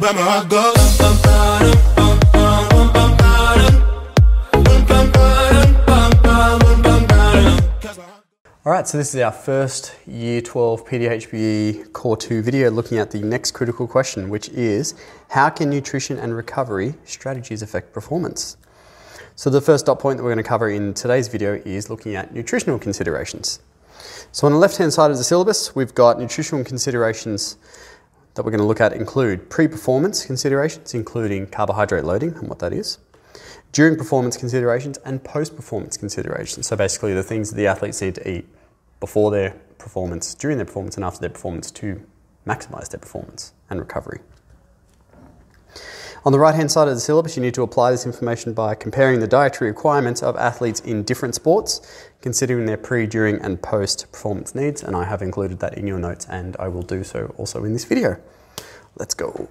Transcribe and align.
where 0.00 0.12
my 0.12 0.22
heart 0.22 0.48
goes. 0.48 0.88
All 8.64 8.74
right, 8.74 8.86
so 8.86 8.98
this 8.98 9.14
is 9.14 9.20
our 9.22 9.32
first 9.32 9.96
Year 10.06 10.42
12 10.42 10.86
PDHPE 10.86 11.92
Core 11.94 12.16
2 12.18 12.42
video 12.42 12.70
looking 12.70 12.98
at 12.98 13.10
the 13.10 13.20
next 13.20 13.52
critical 13.52 13.88
question, 13.88 14.28
which 14.28 14.50
is 14.50 14.94
how 15.30 15.48
can 15.48 15.70
nutrition 15.70 16.18
and 16.18 16.36
recovery 16.36 16.94
strategies 17.04 17.62
affect 17.62 17.94
performance? 17.94 18.58
So 19.36 19.48
the 19.48 19.62
first 19.62 19.86
dot 19.86 20.00
point 20.00 20.18
that 20.18 20.22
we're 20.22 20.34
going 20.34 20.44
to 20.44 20.48
cover 20.48 20.68
in 20.68 20.92
today's 20.92 21.28
video 21.28 21.54
is 21.64 21.88
looking 21.88 22.14
at 22.14 22.34
nutritional 22.34 22.78
considerations. 22.78 23.60
So 24.32 24.46
on 24.46 24.52
the 24.52 24.58
left-hand 24.58 24.92
side 24.92 25.10
of 25.10 25.16
the 25.16 25.24
syllabus, 25.24 25.74
we've 25.74 25.94
got 25.94 26.20
nutritional 26.20 26.62
considerations 26.62 27.56
that 28.34 28.44
we're 28.44 28.50
going 28.50 28.60
to 28.60 28.66
look 28.66 28.80
at 28.80 28.92
include 28.92 29.50
pre-performance 29.50 30.24
considerations, 30.24 30.94
including 30.94 31.46
carbohydrate 31.46 32.04
loading 32.04 32.34
and 32.34 32.48
what 32.48 32.58
that 32.60 32.72
is, 32.72 32.98
during 33.72 33.96
performance 33.96 34.36
considerations, 34.36 34.98
and 35.04 35.22
post-performance 35.24 35.96
considerations. 35.96 36.66
So 36.66 36.76
basically 36.76 37.14
the 37.14 37.22
things 37.22 37.50
that 37.50 37.56
the 37.56 37.66
athletes 37.66 38.00
need 38.00 38.14
to 38.16 38.30
eat 38.30 38.46
before 39.00 39.30
their 39.30 39.50
performance, 39.78 40.34
during 40.34 40.56
their 40.58 40.66
performance, 40.66 40.96
and 40.96 41.04
after 41.04 41.20
their 41.20 41.30
performance 41.30 41.70
to 41.72 42.04
maximize 42.46 42.88
their 42.90 43.00
performance 43.00 43.52
and 43.70 43.78
recovery. 43.78 44.20
On 46.24 46.32
the 46.32 46.38
right 46.38 46.54
hand 46.54 46.70
side 46.70 46.88
of 46.88 46.94
the 46.94 47.00
syllabus, 47.00 47.36
you 47.36 47.42
need 47.42 47.54
to 47.54 47.62
apply 47.62 47.92
this 47.92 48.04
information 48.04 48.52
by 48.52 48.74
comparing 48.74 49.20
the 49.20 49.28
dietary 49.28 49.70
requirements 49.70 50.20
of 50.20 50.36
athletes 50.36 50.80
in 50.80 51.04
different 51.04 51.36
sports, 51.36 51.80
considering 52.20 52.66
their 52.66 52.76
pre, 52.76 53.06
during, 53.06 53.40
and 53.40 53.62
post 53.62 54.10
performance 54.10 54.52
needs. 54.52 54.82
And 54.82 54.96
I 54.96 55.04
have 55.04 55.22
included 55.22 55.60
that 55.60 55.78
in 55.78 55.86
your 55.86 56.00
notes, 56.00 56.26
and 56.28 56.56
I 56.58 56.66
will 56.66 56.82
do 56.82 57.04
so 57.04 57.32
also 57.38 57.62
in 57.62 57.72
this 57.72 57.84
video. 57.84 58.20
Let's 58.96 59.14
go. 59.14 59.48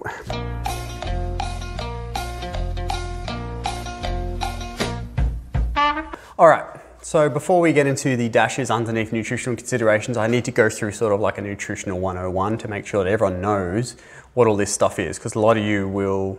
All 6.38 6.48
right. 6.48 6.66
So 7.00 7.30
before 7.30 7.62
we 7.62 7.72
get 7.72 7.86
into 7.86 8.14
the 8.16 8.28
dashes 8.28 8.70
underneath 8.70 9.10
nutritional 9.12 9.56
considerations, 9.56 10.18
I 10.18 10.26
need 10.26 10.44
to 10.44 10.50
go 10.50 10.68
through 10.68 10.92
sort 10.92 11.14
of 11.14 11.20
like 11.20 11.38
a 11.38 11.40
nutritional 11.40 11.98
101 11.98 12.58
to 12.58 12.68
make 12.68 12.84
sure 12.84 13.02
that 13.02 13.10
everyone 13.10 13.40
knows 13.40 13.96
what 14.34 14.46
all 14.46 14.56
this 14.56 14.70
stuff 14.70 14.98
is 14.98 15.16
because 15.16 15.34
a 15.34 15.40
lot 15.40 15.56
of 15.56 15.64
you 15.64 15.88
will 15.88 16.38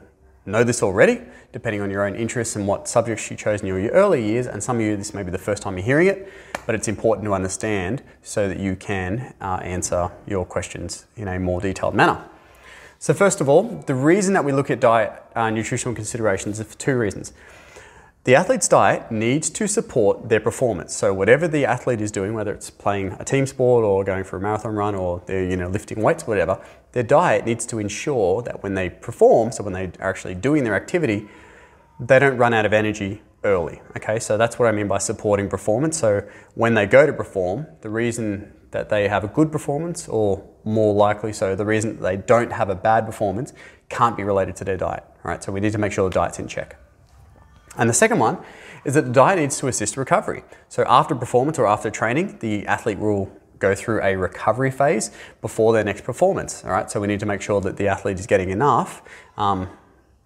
know 0.49 0.63
this 0.63 0.83
already 0.83 1.21
depending 1.51 1.81
on 1.81 1.89
your 1.89 2.05
own 2.05 2.15
interests 2.15 2.55
and 2.55 2.67
what 2.67 2.87
subjects 2.87 3.29
you 3.31 3.37
chose 3.37 3.61
in 3.61 3.67
your 3.67 3.79
early 3.89 4.25
years 4.25 4.47
and 4.47 4.61
some 4.61 4.77
of 4.77 4.81
you 4.81 4.97
this 4.97 5.13
may 5.13 5.23
be 5.23 5.31
the 5.31 5.37
first 5.37 5.63
time 5.63 5.77
you're 5.77 5.85
hearing 5.85 6.07
it 6.07 6.31
but 6.65 6.75
it's 6.75 6.87
important 6.87 7.25
to 7.25 7.33
understand 7.33 8.03
so 8.21 8.47
that 8.47 8.59
you 8.59 8.75
can 8.75 9.33
uh, 9.41 9.59
answer 9.63 10.11
your 10.27 10.45
questions 10.45 11.05
in 11.15 11.27
a 11.27 11.39
more 11.39 11.61
detailed 11.61 11.95
manner 11.95 12.23
so 12.99 13.13
first 13.13 13.41
of 13.41 13.49
all 13.49 13.63
the 13.87 13.95
reason 13.95 14.33
that 14.33 14.43
we 14.43 14.51
look 14.51 14.69
at 14.69 14.79
diet 14.79 15.11
uh, 15.35 15.49
nutritional 15.49 15.95
considerations 15.95 16.59
is 16.59 16.67
for 16.67 16.77
two 16.77 16.97
reasons 16.97 17.33
the 18.25 18.35
athlete's 18.35 18.67
diet 18.67 19.09
needs 19.11 19.49
to 19.49 19.67
support 19.67 20.27
their 20.27 20.41
performance. 20.41 20.93
So 20.93 21.13
whatever 21.13 21.47
the 21.47 21.65
athlete 21.65 22.01
is 22.01 22.11
doing, 22.11 22.33
whether 22.33 22.53
it's 22.53 22.69
playing 22.69 23.15
a 23.17 23.23
team 23.23 23.47
sport 23.47 23.85
or 23.85 24.03
going 24.03 24.25
for 24.25 24.35
a 24.35 24.41
marathon 24.41 24.75
run 24.75 24.93
or 24.93 25.23
they're 25.25 25.45
you 25.45 25.55
know 25.55 25.69
lifting 25.69 26.01
weights, 26.01 26.27
whatever, 26.27 26.61
their 26.91 27.03
diet 27.03 27.45
needs 27.45 27.65
to 27.67 27.79
ensure 27.79 28.41
that 28.41 28.63
when 28.63 28.73
they 28.73 28.89
perform, 28.89 29.51
so 29.51 29.63
when 29.63 29.73
they 29.73 29.91
are 29.99 30.09
actually 30.09 30.35
doing 30.35 30.63
their 30.63 30.75
activity, 30.75 31.27
they 31.99 32.19
don't 32.19 32.37
run 32.37 32.53
out 32.53 32.65
of 32.65 32.73
energy 32.73 33.21
early. 33.43 33.81
Okay, 33.97 34.19
so 34.19 34.37
that's 34.37 34.57
what 34.57 34.67
I 34.67 34.71
mean 34.71 34.87
by 34.87 34.97
supporting 34.97 35.49
performance. 35.49 35.97
So 35.97 36.27
when 36.55 36.73
they 36.73 36.85
go 36.85 37.05
to 37.05 37.13
perform, 37.13 37.67
the 37.81 37.89
reason 37.89 38.53
that 38.71 38.89
they 38.89 39.07
have 39.07 39.23
a 39.23 39.27
good 39.27 39.51
performance, 39.51 40.07
or 40.07 40.47
more 40.63 40.93
likely 40.93 41.33
so, 41.33 41.55
the 41.55 41.65
reason 41.65 41.95
that 41.95 42.01
they 42.01 42.17
don't 42.17 42.51
have 42.51 42.69
a 42.69 42.75
bad 42.75 43.05
performance, 43.05 43.53
can't 43.89 44.15
be 44.15 44.23
related 44.23 44.55
to 44.57 44.63
their 44.63 44.77
diet. 44.77 45.03
All 45.23 45.31
right, 45.31 45.43
so 45.43 45.51
we 45.51 45.59
need 45.59 45.71
to 45.71 45.77
make 45.77 45.91
sure 45.91 46.09
the 46.09 46.13
diet's 46.13 46.39
in 46.39 46.47
check. 46.47 46.77
And 47.77 47.89
the 47.89 47.93
second 47.93 48.19
one 48.19 48.37
is 48.85 48.93
that 48.93 49.05
the 49.05 49.11
diet 49.11 49.39
needs 49.39 49.57
to 49.59 49.67
assist 49.67 49.97
recovery. 49.97 50.43
So 50.69 50.83
after 50.87 51.15
performance 51.15 51.59
or 51.59 51.67
after 51.67 51.89
training, 51.89 52.39
the 52.39 52.65
athlete 52.67 52.99
will 52.99 53.31
go 53.59 53.75
through 53.75 54.01
a 54.01 54.15
recovery 54.15 54.71
phase 54.71 55.11
before 55.41 55.73
their 55.73 55.83
next 55.83 56.03
performance. 56.03 56.63
All 56.63 56.71
right, 56.71 56.89
so 56.89 56.99
we 56.99 57.07
need 57.07 57.19
to 57.19 57.25
make 57.25 57.41
sure 57.41 57.61
that 57.61 57.77
the 57.77 57.87
athlete 57.87 58.19
is 58.19 58.25
getting 58.25 58.49
enough 58.49 59.01
um, 59.37 59.69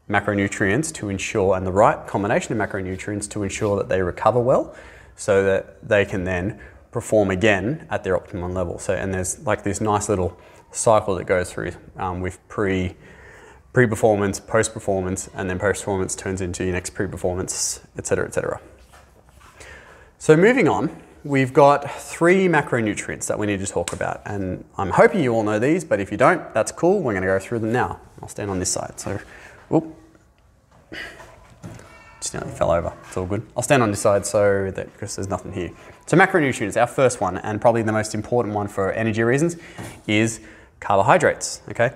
macronutrients 0.10 0.94
to 0.94 1.10
ensure, 1.10 1.56
and 1.56 1.66
the 1.66 1.72
right 1.72 2.06
combination 2.08 2.60
of 2.60 2.70
macronutrients 2.70 3.30
to 3.32 3.44
ensure 3.44 3.78
that 3.78 3.90
they 3.90 4.02
recover 4.02 4.40
well, 4.40 4.76
so 5.16 5.44
that 5.44 5.88
they 5.88 6.06
can 6.06 6.24
then 6.24 6.60
perform 6.92 7.32
again 7.32 7.88
at 7.90 8.04
their 8.04 8.16
optimum 8.16 8.54
level. 8.54 8.78
So, 8.80 8.94
and 8.94 9.14
there's 9.14 9.40
like 9.46 9.64
this 9.64 9.82
nice 9.82 10.10
little 10.10 10.38
cycle 10.72 11.16
that 11.16 11.26
goes 11.26 11.52
through 11.52 11.72
um, 11.98 12.22
with 12.22 12.40
pre 12.48 12.96
pre-performance, 13.74 14.40
post-performance, 14.40 15.30
and 15.34 15.50
then 15.50 15.58
post-performance 15.58 16.16
turns 16.16 16.42
into 16.42 16.64
your 16.64 16.74
next 16.74 16.92
pre-performance, 16.92 17.82
etc., 17.98 18.28
etc. 18.28 18.62
So 20.20 20.38
moving 20.38 20.68
on, 20.68 20.96
we've 21.24 21.54
got 21.54 21.90
three 21.92 22.48
macronutrients 22.48 23.28
that 23.28 23.40
we 23.40 23.48
need 23.48 23.60
to 23.60 23.68
talk 23.68 23.94
about, 23.94 24.22
and 24.26 24.64
I'm 24.78 24.90
hoping 24.90 25.24
you 25.24 25.34
all 25.34 25.44
know 25.44 25.60
these, 25.60 25.84
but 25.84 26.00
if 26.00 26.12
you 26.12 26.18
don't, 26.18 26.54
that's 26.54 26.72
cool. 26.72 27.02
We're 27.02 27.14
going 27.14 27.24
to 27.24 27.28
go 27.28 27.40
through 27.40 27.60
them 27.60 27.72
now. 27.72 28.00
I'll 28.22 28.28
stand 28.28 28.50
on 28.50 28.60
this 28.60 28.72
side. 28.72 29.00
So, 29.00 29.20
whoop, 29.70 29.96
just 32.20 32.34
nearly 32.34 32.52
fell 32.52 32.72
over. 32.72 32.94
It's 33.08 33.18
all 33.18 33.26
good. 33.26 33.46
I'll 33.56 33.64
stand 33.64 33.84
on 33.84 33.92
this 33.92 34.02
side 34.02 34.26
so 34.26 34.72
that 34.72 34.92
because 34.94 35.16
there's 35.16 35.30
nothing 35.30 35.54
here. 35.54 35.72
So 36.06 36.18
macronutrients, 36.18 36.80
our 36.80 36.88
first 36.88 37.22
one, 37.22 37.38
and 37.38 37.62
probably 37.62 37.82
the 37.82 37.92
most 37.92 38.16
important 38.16 38.56
one 38.56 38.68
for 38.68 38.92
energy 38.92 39.24
reasons, 39.24 39.58
is 40.08 40.42
carbohydrates. 40.80 41.62
Okay. 41.70 41.92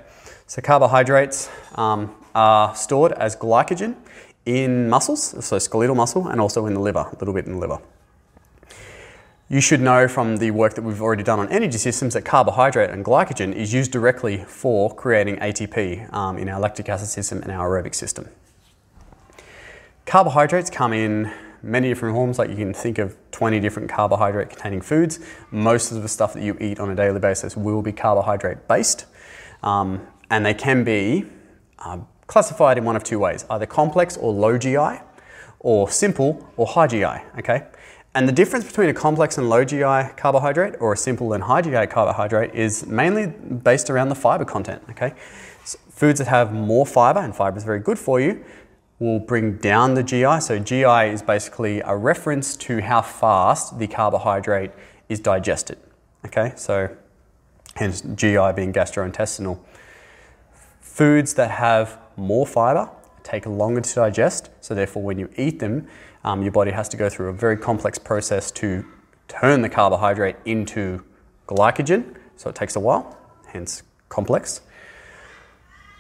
So 0.48 0.62
carbohydrates 0.62 1.50
um, 1.76 2.16
are 2.34 2.76
stored 2.76 3.12
as 3.14 3.36
glycogen 3.36 3.96
in 4.46 4.90
muscles, 4.90 5.46
so 5.46 5.60
skeletal 5.60 5.96
muscle, 5.96 6.28
and 6.28 6.40
also 6.40 6.66
in 6.68 6.74
the 6.74 6.80
liver, 6.80 7.00
a 7.12 7.16
little 7.20 7.34
bit 7.34 7.46
in 7.46 7.54
the 7.54 7.58
liver. 7.58 7.80
You 9.50 9.62
should 9.62 9.80
know 9.80 10.10
from 10.10 10.38
the 10.38 10.52
work 10.52 10.74
that 10.74 10.82
we've 10.82 11.02
already 11.02 11.24
done 11.24 11.40
on 11.40 11.48
energy 11.48 11.78
systems 11.78 12.16
that 12.16 12.26
carbohydrate 12.26 12.90
and 12.90 13.06
glycogen 13.06 13.54
is 13.54 13.74
used 13.74 13.94
directly 13.94 14.44
for 14.44 14.94
creating 14.94 15.38
ATP 15.38 16.14
um, 16.14 16.38
in 16.38 16.50
our 16.50 16.60
lactic 16.60 16.90
acid 16.90 17.08
system 17.08 17.42
and 17.42 17.52
our 17.54 17.70
aerobic 17.70 17.96
system. 17.96 18.28
Carbohydrates 20.06 20.70
come 20.70 20.92
in 20.92 21.32
many 21.64 21.88
different 21.88 22.14
forms, 22.14 22.38
like 22.38 22.50
you 22.50 22.58
can 22.58 22.74
think 22.74 22.98
of 22.98 23.16
20 23.32 23.62
different 23.62 23.90
carbohydrate 23.90 24.50
containing 24.50 24.82
foods. 24.82 25.22
Most 25.50 25.94
of 25.94 26.02
the 26.02 26.10
stuff 26.10 26.34
that 26.34 26.44
you 26.44 26.58
eat 26.60 26.78
on 26.82 26.90
a 26.90 26.96
daily 26.96 27.22
basis 27.22 27.56
will 27.56 27.82
be 27.82 27.94
carbohydrate 27.94 28.68
based. 28.68 29.06
Um, 29.64 30.06
and 30.30 30.46
they 30.46 30.54
can 30.54 30.84
be 30.84 31.24
uh, 31.80 32.00
classified 32.28 32.78
in 32.78 32.84
one 32.84 32.98
of 32.98 33.06
two 33.06 33.20
ways 33.20 33.46
either 33.50 33.66
complex 33.66 34.18
or 34.18 34.34
low 34.34 34.58
GI, 34.58 35.00
or 35.60 35.90
simple 35.90 36.50
or 36.58 36.68
high 36.68 36.88
GI. 36.88 37.22
Okay? 37.40 37.64
And 38.18 38.28
the 38.28 38.34
difference 38.34 38.66
between 38.66 38.90
a 38.90 38.96
complex 38.96 39.38
and 39.38 39.48
low 39.48 39.64
GI 39.64 40.16
carbohydrate 40.18 40.74
or 40.80 40.94
a 40.94 40.98
simple 40.98 41.34
and 41.34 41.44
high 41.44 41.62
GI 41.62 41.86
carbohydrate 41.86 42.56
is 42.56 42.88
mainly 42.88 43.28
based 43.28 43.92
around 43.92 44.10
the 44.10 44.16
fiber 44.16 44.44
content. 44.44 44.82
Okay? 44.90 45.14
So 45.66 45.78
foods 45.92 46.18
that 46.18 46.28
have 46.28 46.52
more 46.52 46.84
fiber, 46.84 47.20
and 47.20 47.36
fiber 47.36 47.60
is 47.60 47.64
very 47.64 47.80
good 47.80 48.00
for 48.00 48.20
you, 48.20 48.44
will 48.98 49.20
bring 49.20 49.58
down 49.58 49.94
the 49.94 50.02
GI. 50.02 50.40
So, 50.40 50.58
GI 50.58 51.14
is 51.14 51.22
basically 51.22 51.82
a 51.82 51.96
reference 51.96 52.58
to 52.58 52.82
how 52.82 53.04
fast 53.04 53.78
the 53.78 53.86
carbohydrate 53.86 54.72
is 55.10 55.20
digested. 55.20 55.78
Okay? 56.26 56.54
So, 56.56 56.90
hence 57.76 58.02
GI 58.02 58.54
being 58.56 58.74
gastrointestinal. 58.74 59.60
Foods 60.82 61.36
that 61.36 61.52
have 61.52 62.00
more 62.16 62.48
fiber 62.48 62.90
take 63.22 63.46
longer 63.46 63.82
to 63.82 63.94
digest, 63.94 64.50
so 64.60 64.74
therefore, 64.74 65.04
when 65.04 65.20
you 65.20 65.30
eat 65.38 65.60
them, 65.60 65.88
um, 66.24 66.42
your 66.44 66.52
body 66.52 66.72
has 66.72 66.90
to 66.90 66.98
go 66.98 67.10
through 67.10 67.30
a 67.30 67.34
very 67.34 67.58
complex 67.58 67.98
process 67.98 68.52
to 68.52 68.86
turn 69.28 69.62
the 69.62 69.70
carbohydrate 69.70 70.36
into 70.46 71.04
glycogen, 71.48 72.16
so 72.36 72.50
it 72.50 72.56
takes 72.56 72.76
a 72.76 72.80
while, 72.80 73.18
hence 73.48 73.84
complex. 74.10 74.62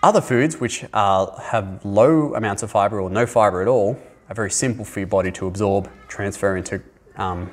Other 0.03 0.22
foods, 0.22 0.59
which 0.59 0.85
have 0.94 1.81
low 1.83 2.36
amounts 2.36 2.63
of 2.63 2.71
fiber 2.71 3.01
or 3.01 3.09
no 3.09 3.25
fiber 3.25 3.62
at 3.62 3.68
all, 3.68 4.00
are 4.30 4.36
very 4.36 4.51
simple 4.51 4.86
for 4.86 5.00
your 5.00 5.07
body 5.07 5.31
to 5.31 5.47
absorb, 5.47 5.89
transfer 6.07 6.56
into 6.56 6.81
um, 7.15 7.50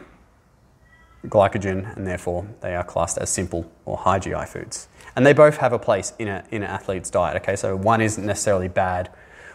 glycogen, 1.27 1.97
and 1.97 2.07
therefore 2.07 2.47
they 2.61 2.75
are 2.75 2.85
classed 2.85 3.19
as 3.19 3.31
simple 3.31 3.71
or 3.85 3.97
high 3.97 4.19
GI 4.19 4.45
foods. 4.47 4.89
And 5.17 5.25
they 5.25 5.33
both 5.33 5.57
have 5.59 5.73
a 5.73 5.79
place 5.79 6.13
in, 6.19 6.29
a, 6.29 6.45
in 6.51 6.63
an 6.63 6.69
athlete's 6.69 7.11
diet, 7.11 7.41
okay? 7.43 7.57
So 7.57 7.77
one 7.77 8.01
isn't 8.01 8.25
necessarily 8.25 8.69
bad 8.69 9.11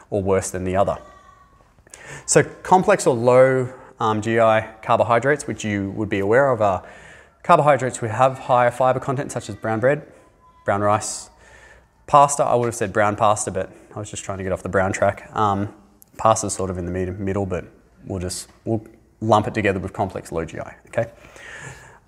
or 0.10 0.22
worse 0.22 0.50
than 0.50 0.64
the 0.64 0.76
other. 0.76 0.98
So 2.26 2.44
complex 2.44 3.08
or 3.08 3.16
low 3.16 3.74
um, 4.00 4.22
GI 4.22 4.62
carbohydrates, 4.82 5.48
which 5.48 5.64
you 5.64 5.92
would 5.92 6.10
be 6.10 6.20
aware 6.20 6.52
of, 6.52 6.62
are 6.62 6.88
carbohydrates 7.44 8.02
which 8.02 8.12
have 8.12 8.40
higher 8.40 8.72
fiber 8.72 9.00
content, 9.00 9.32
such 9.32 9.50
as 9.50 9.56
brown 9.56 9.80
bread, 9.80 10.06
brown 10.66 10.82
rice, 10.82 11.30
pasta. 12.08 12.44
I 12.44 12.56
would 12.56 12.66
have 12.66 12.76
said 12.76 12.94
brown 12.94 13.16
pasta, 13.16 13.52
but 13.52 13.72
I 13.96 14.00
was 14.00 14.10
just 14.10 14.24
trying 14.24 14.38
to 14.38 14.44
get 14.44 14.54
off 14.54 14.64
the 14.64 14.70
brown 14.70 14.94
track. 14.94 15.30
Um, 15.36 15.74
pasta's 16.18 16.54
sort 16.54 16.70
of 16.70 16.78
in 16.78 16.86
the 16.86 16.92
middle, 16.92 17.46
but 17.46 17.66
we'll 18.06 18.20
just 18.20 18.50
we'll 18.66 18.86
lump 19.22 19.48
it 19.48 19.54
together 19.54 19.80
with 19.80 19.94
complex 19.94 20.32
low 20.32 20.46
GI. 20.46 20.60
Okay 20.88 21.12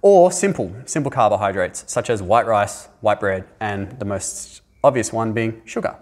or 0.01 0.31
simple, 0.31 0.73
simple 0.85 1.11
carbohydrates 1.11 1.83
such 1.87 2.09
as 2.09 2.21
white 2.21 2.45
rice, 2.45 2.87
white 3.01 3.19
bread, 3.19 3.45
and 3.59 3.91
the 3.99 4.05
most 4.05 4.61
obvious 4.83 5.13
one 5.13 5.33
being 5.33 5.61
sugar. 5.65 5.95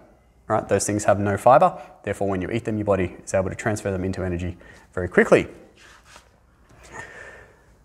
Those 0.68 0.86
things 0.86 1.04
have 1.04 1.20
no 1.20 1.36
fiber. 1.36 1.80
Therefore, 2.02 2.28
when 2.28 2.42
you 2.42 2.50
eat 2.50 2.64
them, 2.64 2.76
your 2.76 2.84
body 2.84 3.16
is 3.24 3.34
able 3.34 3.50
to 3.50 3.54
transfer 3.54 3.90
them 3.90 4.04
into 4.04 4.24
energy 4.24 4.56
very 4.92 5.08
quickly. 5.08 5.46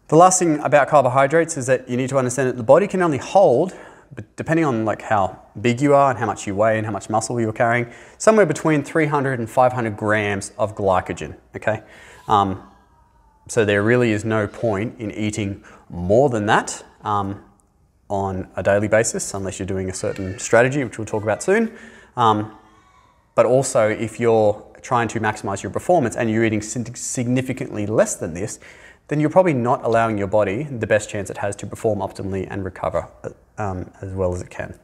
The 0.08 0.16
last 0.16 0.40
thing 0.40 0.60
about 0.60 0.88
carbohydrates 0.88 1.58
is 1.58 1.66
that 1.68 1.90
you 1.90 1.98
need 1.98 2.10
to 2.10 2.18
understand 2.18 2.50
that 2.50 2.58
the 2.58 2.64
body 2.64 2.88
can 2.88 3.02
only 3.02 3.18
hold, 3.18 3.74
but 4.14 4.36
depending 4.36 4.64
on 4.64 4.86
like 4.86 5.02
how 5.02 5.40
big 5.60 5.82
you 5.82 5.96
are 5.96 6.12
and 6.12 6.20
how 6.20 6.28
much 6.28 6.46
you 6.46 6.56
weigh 6.56 6.78
and 6.78 6.86
how 6.86 6.92
much 6.92 7.10
muscle 7.10 7.42
you're 7.42 7.52
carrying, 7.52 7.92
somewhere 8.20 8.46
between 8.46 8.84
300 8.84 9.40
and 9.40 9.50
500 9.50 9.98
grams 9.98 10.52
of 10.60 10.76
glycogen. 10.76 11.36
Okay, 11.56 11.82
um, 12.28 12.62
so 13.48 13.66
there 13.66 13.82
really 13.82 14.12
is 14.12 14.24
no 14.24 14.48
point 14.48 15.00
in 15.00 15.12
eating 15.12 15.64
more 15.90 16.30
than 16.30 16.46
that 16.46 16.84
um, 17.04 17.44
on 18.08 18.48
a 18.56 18.64
daily 18.64 18.88
basis, 18.88 19.34
unless 19.34 19.60
you're 19.60 19.66
doing 19.66 19.90
a 19.90 19.94
certain 19.94 20.38
strategy, 20.38 20.84
which 20.84 20.98
we'll 20.98 21.06
talk 21.06 21.24
about 21.24 21.42
soon. 21.42 21.76
Um, 22.16 22.56
but 23.36 23.46
also, 23.46 23.90
if 23.90 24.20
you're 24.20 24.66
trying 24.82 25.08
to 25.10 25.20
maximize 25.20 25.64
your 25.64 25.72
performance 25.72 26.16
and 26.16 26.30
you're 26.30 26.46
eating 26.46 26.62
significantly 26.62 27.86
less 27.86 28.16
than 28.16 28.34
this, 28.34 28.60
then 29.08 29.20
you're 29.20 29.30
probably 29.30 29.54
not 29.54 29.84
allowing 29.84 30.18
your 30.18 30.28
body 30.28 30.64
the 30.64 30.88
best 30.88 31.10
chance 31.10 31.30
it 31.30 31.38
has 31.38 31.56
to 31.58 31.68
perform 31.68 32.00
optimally 32.00 32.48
and 32.50 32.64
recover 32.64 33.08
uh, 33.24 33.30
um, 33.58 33.92
as 34.02 34.14
well 34.14 34.34
as 34.34 34.42
it 34.42 34.50
can. 34.50 34.78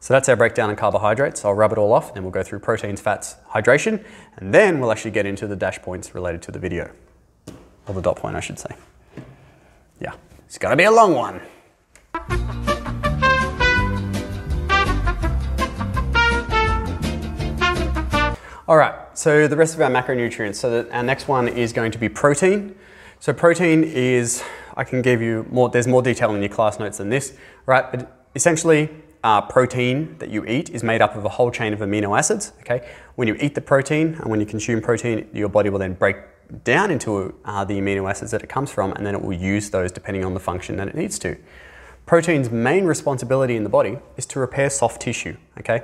So 0.00 0.14
that's 0.14 0.28
our 0.28 0.34
breakdown 0.34 0.68
on 0.68 0.74
carbohydrates. 0.74 1.44
I'll 1.44 1.54
rub 1.54 1.70
it 1.70 1.78
all 1.78 1.92
off, 1.92 2.12
then 2.12 2.24
we'll 2.24 2.32
go 2.32 2.42
through 2.42 2.58
proteins, 2.58 3.00
fats, 3.00 3.36
hydration, 3.50 4.04
and 4.36 4.52
then 4.52 4.80
we'll 4.80 4.90
actually 4.90 5.12
get 5.12 5.26
into 5.26 5.46
the 5.46 5.54
dash 5.54 5.80
points 5.80 6.12
related 6.14 6.42
to 6.42 6.50
the 6.50 6.58
video. 6.58 6.90
Or 7.86 7.94
the 7.94 8.02
dot 8.02 8.16
point, 8.16 8.34
I 8.34 8.40
should 8.40 8.58
say. 8.58 8.74
Yeah, 10.00 10.14
it's 10.46 10.58
gonna 10.58 10.76
be 10.76 10.84
a 10.84 10.90
long 10.90 11.14
one. 11.14 12.60
All 18.68 18.76
right, 18.76 18.94
so 19.18 19.48
the 19.48 19.56
rest 19.56 19.74
of 19.74 19.80
our 19.80 19.90
macronutrients. 19.90 20.54
So 20.54 20.88
our 20.92 21.02
next 21.02 21.26
one 21.26 21.48
is 21.48 21.72
going 21.72 21.90
to 21.90 21.98
be 21.98 22.08
protein. 22.08 22.76
So 23.18 23.32
protein 23.32 23.82
is, 23.82 24.44
I 24.76 24.84
can 24.84 25.02
give 25.02 25.20
you 25.20 25.44
more, 25.50 25.68
there's 25.68 25.88
more 25.88 26.00
detail 26.00 26.32
in 26.32 26.40
your 26.40 26.48
class 26.48 26.78
notes 26.78 26.98
than 26.98 27.08
this, 27.08 27.36
right? 27.66 27.90
But 27.90 28.24
essentially, 28.36 28.88
uh, 29.24 29.40
protein 29.40 30.16
that 30.20 30.30
you 30.30 30.44
eat 30.44 30.70
is 30.70 30.84
made 30.84 31.02
up 31.02 31.16
of 31.16 31.24
a 31.24 31.28
whole 31.28 31.50
chain 31.50 31.72
of 31.72 31.80
amino 31.80 32.16
acids, 32.16 32.52
okay? 32.60 32.88
When 33.16 33.26
you 33.26 33.34
eat 33.40 33.56
the 33.56 33.60
protein 33.60 34.14
and 34.14 34.30
when 34.30 34.38
you 34.38 34.46
consume 34.46 34.80
protein, 34.80 35.28
your 35.32 35.48
body 35.48 35.68
will 35.68 35.80
then 35.80 35.94
break 35.94 36.18
down 36.62 36.92
into 36.92 37.34
uh, 37.44 37.64
the 37.64 37.80
amino 37.80 38.08
acids 38.08 38.30
that 38.30 38.44
it 38.44 38.48
comes 38.48 38.70
from 38.70 38.92
and 38.92 39.04
then 39.04 39.16
it 39.16 39.22
will 39.22 39.32
use 39.32 39.70
those 39.70 39.90
depending 39.90 40.24
on 40.24 40.34
the 40.34 40.40
function 40.40 40.76
that 40.76 40.86
it 40.86 40.94
needs 40.94 41.18
to. 41.18 41.36
Protein's 42.06 42.50
main 42.50 42.84
responsibility 42.84 43.56
in 43.56 43.64
the 43.64 43.68
body 43.68 43.98
is 44.16 44.24
to 44.26 44.38
repair 44.38 44.70
soft 44.70 45.02
tissue, 45.02 45.36
okay? 45.58 45.82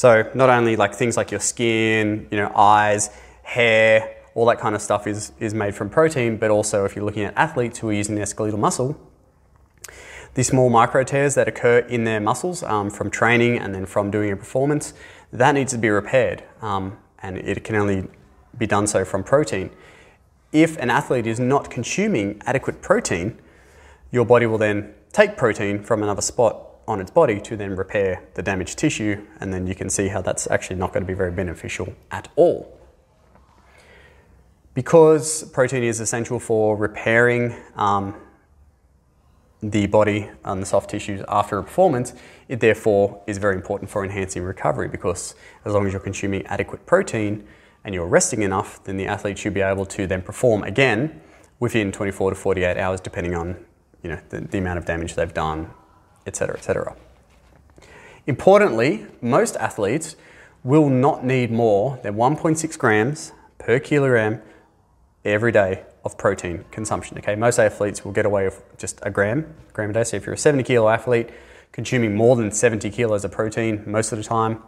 So 0.00 0.30
not 0.32 0.48
only 0.48 0.76
like 0.76 0.94
things 0.94 1.18
like 1.18 1.30
your 1.30 1.40
skin, 1.40 2.26
you 2.30 2.38
know, 2.38 2.50
eyes, 2.56 3.10
hair, 3.42 4.16
all 4.34 4.46
that 4.46 4.58
kind 4.58 4.74
of 4.74 4.80
stuff 4.80 5.06
is, 5.06 5.32
is 5.38 5.52
made 5.52 5.74
from 5.74 5.90
protein, 5.90 6.38
but 6.38 6.50
also 6.50 6.86
if 6.86 6.96
you're 6.96 7.04
looking 7.04 7.24
at 7.24 7.36
athletes 7.36 7.80
who 7.80 7.90
are 7.90 7.92
using 7.92 8.14
their 8.14 8.24
skeletal 8.24 8.58
muscle, 8.58 8.98
the 10.32 10.42
small 10.42 10.70
micro 10.70 11.04
tears 11.04 11.34
that 11.34 11.48
occur 11.48 11.80
in 11.80 12.04
their 12.04 12.18
muscles 12.18 12.62
um, 12.62 12.88
from 12.88 13.10
training 13.10 13.58
and 13.58 13.74
then 13.74 13.84
from 13.84 14.10
doing 14.10 14.32
a 14.32 14.36
performance, 14.38 14.94
that 15.34 15.52
needs 15.52 15.70
to 15.72 15.78
be 15.78 15.90
repaired. 15.90 16.44
Um, 16.62 16.96
and 17.22 17.36
it 17.36 17.62
can 17.62 17.76
only 17.76 18.08
be 18.56 18.66
done 18.66 18.86
so 18.86 19.04
from 19.04 19.22
protein. 19.22 19.68
If 20.50 20.78
an 20.78 20.88
athlete 20.88 21.26
is 21.26 21.38
not 21.38 21.68
consuming 21.68 22.40
adequate 22.46 22.80
protein, 22.80 23.38
your 24.10 24.24
body 24.24 24.46
will 24.46 24.56
then 24.56 24.94
take 25.12 25.36
protein 25.36 25.82
from 25.82 26.02
another 26.02 26.22
spot 26.22 26.69
on 26.90 27.00
its 27.00 27.10
body 27.10 27.40
to 27.40 27.56
then 27.56 27.76
repair 27.76 28.22
the 28.34 28.42
damaged 28.42 28.76
tissue, 28.76 29.24
and 29.38 29.54
then 29.54 29.66
you 29.66 29.74
can 29.76 29.88
see 29.88 30.08
how 30.08 30.20
that's 30.20 30.50
actually 30.50 30.76
not 30.76 30.92
going 30.92 31.02
to 31.02 31.06
be 31.06 31.14
very 31.14 31.30
beneficial 31.30 31.94
at 32.10 32.28
all. 32.34 32.76
Because 34.74 35.44
protein 35.50 35.84
is 35.84 36.00
essential 36.00 36.40
for 36.40 36.76
repairing 36.76 37.54
um, 37.76 38.14
the 39.62 39.86
body 39.86 40.30
and 40.44 40.60
the 40.60 40.66
soft 40.66 40.90
tissues 40.90 41.22
after 41.28 41.58
a 41.58 41.62
performance, 41.62 42.12
it 42.48 42.58
therefore 42.58 43.22
is 43.26 43.38
very 43.38 43.54
important 43.54 43.88
for 43.88 44.04
enhancing 44.04 44.42
recovery 44.42 44.88
because 44.88 45.34
as 45.64 45.72
long 45.72 45.86
as 45.86 45.92
you're 45.92 46.00
consuming 46.00 46.44
adequate 46.46 46.86
protein 46.86 47.46
and 47.84 47.94
you're 47.94 48.06
resting 48.06 48.42
enough, 48.42 48.82
then 48.84 48.96
the 48.96 49.06
athlete 49.06 49.38
should 49.38 49.54
be 49.54 49.60
able 49.60 49.86
to 49.86 50.06
then 50.06 50.22
perform 50.22 50.64
again 50.64 51.20
within 51.60 51.92
24 51.92 52.30
to 52.30 52.36
48 52.36 52.76
hours, 52.76 53.00
depending 53.00 53.34
on 53.34 53.56
you 54.02 54.10
know, 54.10 54.18
the, 54.30 54.40
the 54.40 54.58
amount 54.58 54.78
of 54.78 54.86
damage 54.86 55.14
they've 55.14 55.34
done, 55.34 55.70
etc., 56.26 56.56
etc. 56.56 56.96
Importantly, 58.26 59.06
most 59.20 59.56
athletes 59.56 60.16
will 60.62 60.88
not 60.88 61.24
need 61.24 61.50
more 61.50 61.98
than 62.02 62.14
1.6 62.14 62.78
grams 62.78 63.32
per 63.58 63.78
kilogram 63.78 64.42
every 65.24 65.52
day 65.52 65.84
of 66.04 66.16
protein 66.16 66.64
consumption. 66.70 67.18
Okay, 67.18 67.34
most 67.34 67.58
athletes 67.58 68.04
will 68.04 68.12
get 68.12 68.26
away 68.26 68.44
with 68.44 68.62
just 68.78 69.00
a 69.02 69.10
gram, 69.10 69.54
gram 69.72 69.90
a 69.90 69.92
day. 69.92 70.04
So 70.04 70.16
if 70.16 70.26
you're 70.26 70.34
a 70.34 70.38
70 70.38 70.64
kilo 70.64 70.88
athlete, 70.88 71.30
consuming 71.72 72.14
more 72.14 72.36
than 72.36 72.50
70 72.50 72.90
kilos 72.90 73.24
of 73.24 73.32
protein 73.32 73.82
most 73.86 74.12
of 74.12 74.18
the 74.18 74.24
time 74.24 74.62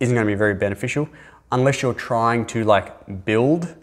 isn't 0.00 0.14
going 0.14 0.26
to 0.26 0.30
be 0.30 0.36
very 0.36 0.54
beneficial 0.54 1.08
unless 1.52 1.82
you're 1.82 1.94
trying 1.94 2.46
to 2.46 2.64
like 2.64 3.24
build 3.24 3.74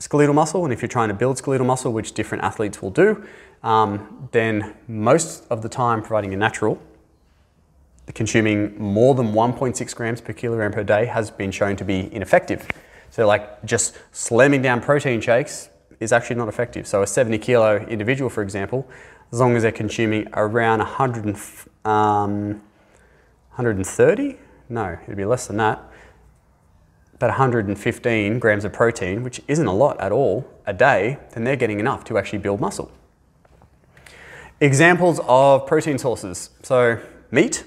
skeletal 0.00 0.34
muscle. 0.34 0.64
And 0.64 0.72
if 0.72 0.82
you're 0.82 0.88
trying 0.88 1.08
to 1.08 1.14
build 1.14 1.38
skeletal 1.38 1.66
muscle, 1.66 1.92
which 1.92 2.12
different 2.12 2.42
athletes 2.42 2.82
will 2.82 2.90
do, 2.90 3.24
um, 3.62 4.28
then 4.32 4.74
most 4.88 5.46
of 5.50 5.62
the 5.62 5.68
time, 5.68 6.00
providing 6.00 6.34
a 6.34 6.36
natural, 6.36 6.80
consuming 8.14 8.76
more 8.78 9.14
than 9.14 9.32
1.6 9.32 9.94
grams 9.94 10.20
per 10.20 10.32
kilogram 10.32 10.72
per 10.72 10.82
day 10.82 11.06
has 11.06 11.30
been 11.30 11.50
shown 11.50 11.76
to 11.76 11.84
be 11.84 12.12
ineffective. 12.12 12.66
So, 13.10 13.26
like 13.26 13.64
just 13.64 13.98
slamming 14.12 14.62
down 14.62 14.80
protein 14.80 15.20
shakes 15.20 15.68
is 16.00 16.12
actually 16.12 16.36
not 16.36 16.48
effective. 16.48 16.86
So, 16.86 17.02
a 17.02 17.06
70 17.06 17.38
kilo 17.38 17.76
individual, 17.86 18.30
for 18.30 18.42
example, 18.42 18.88
as 19.32 19.40
long 19.40 19.54
as 19.54 19.62
they're 19.62 19.72
consuming 19.72 20.28
around 20.32 20.78
100 20.78 21.24
and, 21.24 21.36
um, 21.84 22.62
130, 23.54 24.38
no, 24.68 24.98
it'd 25.04 25.16
be 25.16 25.24
less 25.24 25.46
than 25.46 25.58
that, 25.58 25.89
but 27.20 27.28
115 27.28 28.38
grams 28.38 28.64
of 28.64 28.72
protein, 28.72 29.22
which 29.22 29.42
isn't 29.46 29.66
a 29.66 29.74
lot 29.74 30.00
at 30.00 30.10
all 30.10 30.50
a 30.66 30.72
day, 30.72 31.18
then 31.34 31.44
they're 31.44 31.54
getting 31.54 31.78
enough 31.78 32.02
to 32.04 32.16
actually 32.16 32.38
build 32.38 32.60
muscle. 32.60 32.90
Examples 34.58 35.20
of 35.28 35.66
protein 35.66 35.98
sources. 35.98 36.50
So, 36.62 36.98
meat, 37.30 37.64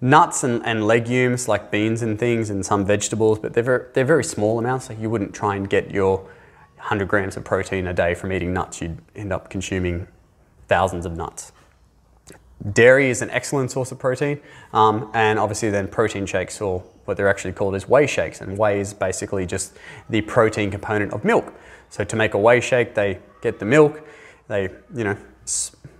nuts 0.00 0.42
and, 0.42 0.64
and 0.64 0.86
legumes 0.86 1.48
like 1.48 1.70
beans 1.70 2.00
and 2.00 2.18
things, 2.18 2.48
and 2.48 2.64
some 2.64 2.86
vegetables, 2.86 3.38
but 3.38 3.52
they're 3.52 3.62
very, 3.62 3.84
they're 3.92 4.04
very 4.06 4.24
small 4.24 4.58
amounts. 4.58 4.88
Like 4.88 4.98
you 4.98 5.10
wouldn't 5.10 5.34
try 5.34 5.54
and 5.56 5.68
get 5.68 5.90
your 5.90 6.18
100 6.76 7.06
grams 7.06 7.36
of 7.36 7.44
protein 7.44 7.86
a 7.86 7.92
day 7.92 8.14
from 8.14 8.32
eating 8.32 8.54
nuts. 8.54 8.80
You'd 8.80 8.98
end 9.14 9.34
up 9.34 9.50
consuming 9.50 10.08
thousands 10.66 11.04
of 11.04 11.14
nuts. 11.14 11.52
Dairy 12.72 13.10
is 13.10 13.20
an 13.20 13.30
excellent 13.30 13.70
source 13.70 13.92
of 13.92 13.98
protein, 13.98 14.40
um, 14.72 15.10
and 15.12 15.38
obviously 15.38 15.70
then 15.70 15.88
protein 15.88 16.24
shakes, 16.24 16.60
or 16.60 16.80
what 17.04 17.16
they're 17.16 17.28
actually 17.28 17.52
called 17.52 17.74
is 17.74 17.88
whey 17.88 18.06
shakes. 18.06 18.40
And 18.40 18.56
whey 18.56 18.80
is 18.80 18.94
basically 18.94 19.44
just 19.46 19.76
the 20.08 20.22
protein 20.22 20.70
component 20.70 21.12
of 21.12 21.24
milk. 21.24 21.52
So 21.90 22.04
to 22.04 22.16
make 22.16 22.34
a 22.34 22.38
whey 22.38 22.60
shake, 22.60 22.94
they 22.94 23.18
get 23.42 23.58
the 23.58 23.66
milk, 23.66 24.02
they 24.48 24.70
you 24.94 25.04
know 25.04 25.16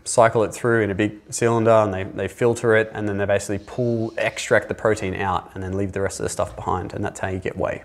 cycle 0.05 0.45
it 0.45 0.53
through 0.53 0.83
in 0.83 0.91
a 0.91 0.95
big 0.95 1.21
cylinder, 1.31 1.71
and 1.71 1.93
they, 1.93 2.05
they 2.05 2.29
filter 2.29 2.77
it, 2.77 2.91
and 2.95 3.09
then 3.09 3.19
they 3.19 3.25
basically 3.25 3.59
pull 3.67 4.13
extract 4.17 4.69
the 4.69 4.75
protein 4.75 5.15
out, 5.15 5.51
and 5.55 5.63
then 5.63 5.77
leave 5.77 5.93
the 5.93 6.01
rest 6.01 6.21
of 6.21 6.25
the 6.25 6.31
stuff 6.31 6.55
behind, 6.57 6.93
and 6.93 7.05
that's 7.05 7.21
how 7.21 7.29
you 7.29 7.39
get 7.39 7.57
whey. 7.57 7.83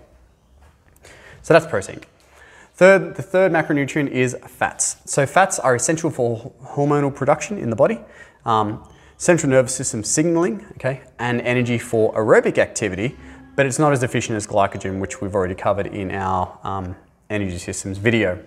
So 1.42 1.54
that's 1.54 1.66
protein. 1.66 2.00
Third, 2.80 3.14
the 3.14 3.22
third 3.22 3.52
macronutrient 3.52 4.08
is 4.08 4.34
fats. 4.46 4.96
So 5.04 5.26
fats 5.26 5.58
are 5.58 5.74
essential 5.74 6.08
for 6.08 6.50
hormonal 6.64 7.14
production 7.14 7.58
in 7.58 7.68
the 7.68 7.76
body, 7.76 8.00
um, 8.46 8.88
central 9.18 9.50
nervous 9.50 9.74
system 9.74 10.02
signaling, 10.02 10.64
okay, 10.76 11.02
and 11.18 11.42
energy 11.42 11.76
for 11.76 12.10
aerobic 12.14 12.56
activity, 12.56 13.18
but 13.54 13.66
it's 13.66 13.78
not 13.78 13.92
as 13.92 14.02
efficient 14.02 14.36
as 14.36 14.46
glycogen, 14.46 14.98
which 14.98 15.20
we've 15.20 15.34
already 15.34 15.54
covered 15.54 15.88
in 15.88 16.10
our 16.10 16.58
um, 16.62 16.96
energy 17.28 17.58
systems 17.58 17.98
video. 17.98 18.42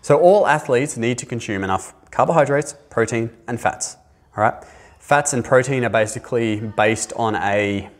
So 0.00 0.18
all 0.18 0.46
athletes 0.46 0.96
need 0.96 1.18
to 1.18 1.26
consume 1.26 1.62
enough 1.62 1.92
carbohydrates, 2.10 2.74
protein, 2.88 3.28
and 3.46 3.60
fats. 3.60 3.98
All 4.34 4.44
right, 4.44 4.64
fats 4.98 5.34
and 5.34 5.44
protein 5.44 5.84
are 5.84 5.90
basically 5.90 6.58
based 6.58 7.12
on 7.16 7.34
a 7.34 7.90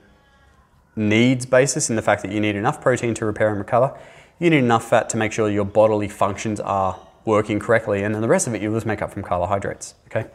needs 0.97 1.45
basis 1.45 1.91
in 1.91 1.97
the 1.97 2.03
fact 2.03 2.23
that 2.23 2.33
you 2.33 2.41
need 2.41 2.57
enough 2.57 2.81
protein 2.81 3.13
to 3.13 3.27
repair 3.27 3.51
and 3.51 3.59
recover. 3.59 3.99
You 4.39 4.51
need 4.51 4.59
enough 4.59 4.89
fat 4.89 5.09
to 5.11 5.17
make 5.17 5.33
sure 5.33 5.49
your 5.49 5.65
bodily 5.65 6.09
functions 6.09 6.61
are 6.61 6.99
working 7.25 7.59
correctly, 7.59 8.03
and 8.03 8.15
then 8.15 8.23
the 8.23 8.29
rest 8.29 8.47
of 8.47 8.55
it 8.55 8.63
you 8.63 8.73
just 8.73 8.87
make 8.87 9.01
up 9.01 9.13
from 9.13 9.23
carbohydrates. 9.23 9.95
Okay. 10.07 10.27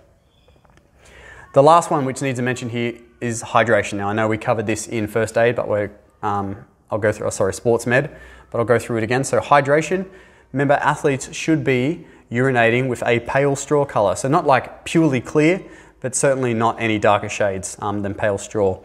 The 1.53 1.63
last 1.63 1.91
one, 1.91 2.05
which 2.05 2.21
needs 2.21 2.39
to 2.39 2.43
mention 2.43 2.69
here, 2.69 2.93
is 3.21 3.43
hydration. 3.43 3.97
Now 3.97 4.09
I 4.09 4.13
know 4.13 4.27
we 4.27 4.37
covered 4.37 4.67
this 4.67 4.87
in 4.87 5.07
first 5.07 5.37
aid, 5.37 5.55
but 5.55 5.67
we're 5.67 5.91
um, 6.21 6.65
I'll 6.91 6.99
go 6.99 7.11
through. 7.11 7.27
Oh, 7.27 7.31
sorry, 7.31 7.53
sports 7.53 7.85
med, 7.85 8.15
but 8.49 8.59
I'll 8.59 8.65
go 8.65 8.79
through 8.79 8.97
it 8.97 9.03
again. 9.03 9.23
So 9.23 9.39
hydration. 9.39 10.07
Remember, 10.53 10.75
athletes 10.75 11.33
should 11.35 11.63
be 11.63 12.07
urinating 12.31 12.87
with 12.87 13.03
a 13.05 13.19
pale 13.21 13.55
straw 13.55 13.85
color. 13.85 14.15
So 14.15 14.27
not 14.27 14.47
like 14.47 14.85
purely 14.85 15.21
clear, 15.21 15.63
but 15.99 16.15
certainly 16.15 16.53
not 16.53 16.79
any 16.79 16.97
darker 16.97 17.29
shades 17.29 17.77
um, 17.79 18.01
than 18.01 18.13
pale 18.13 18.37
straw. 18.37 18.81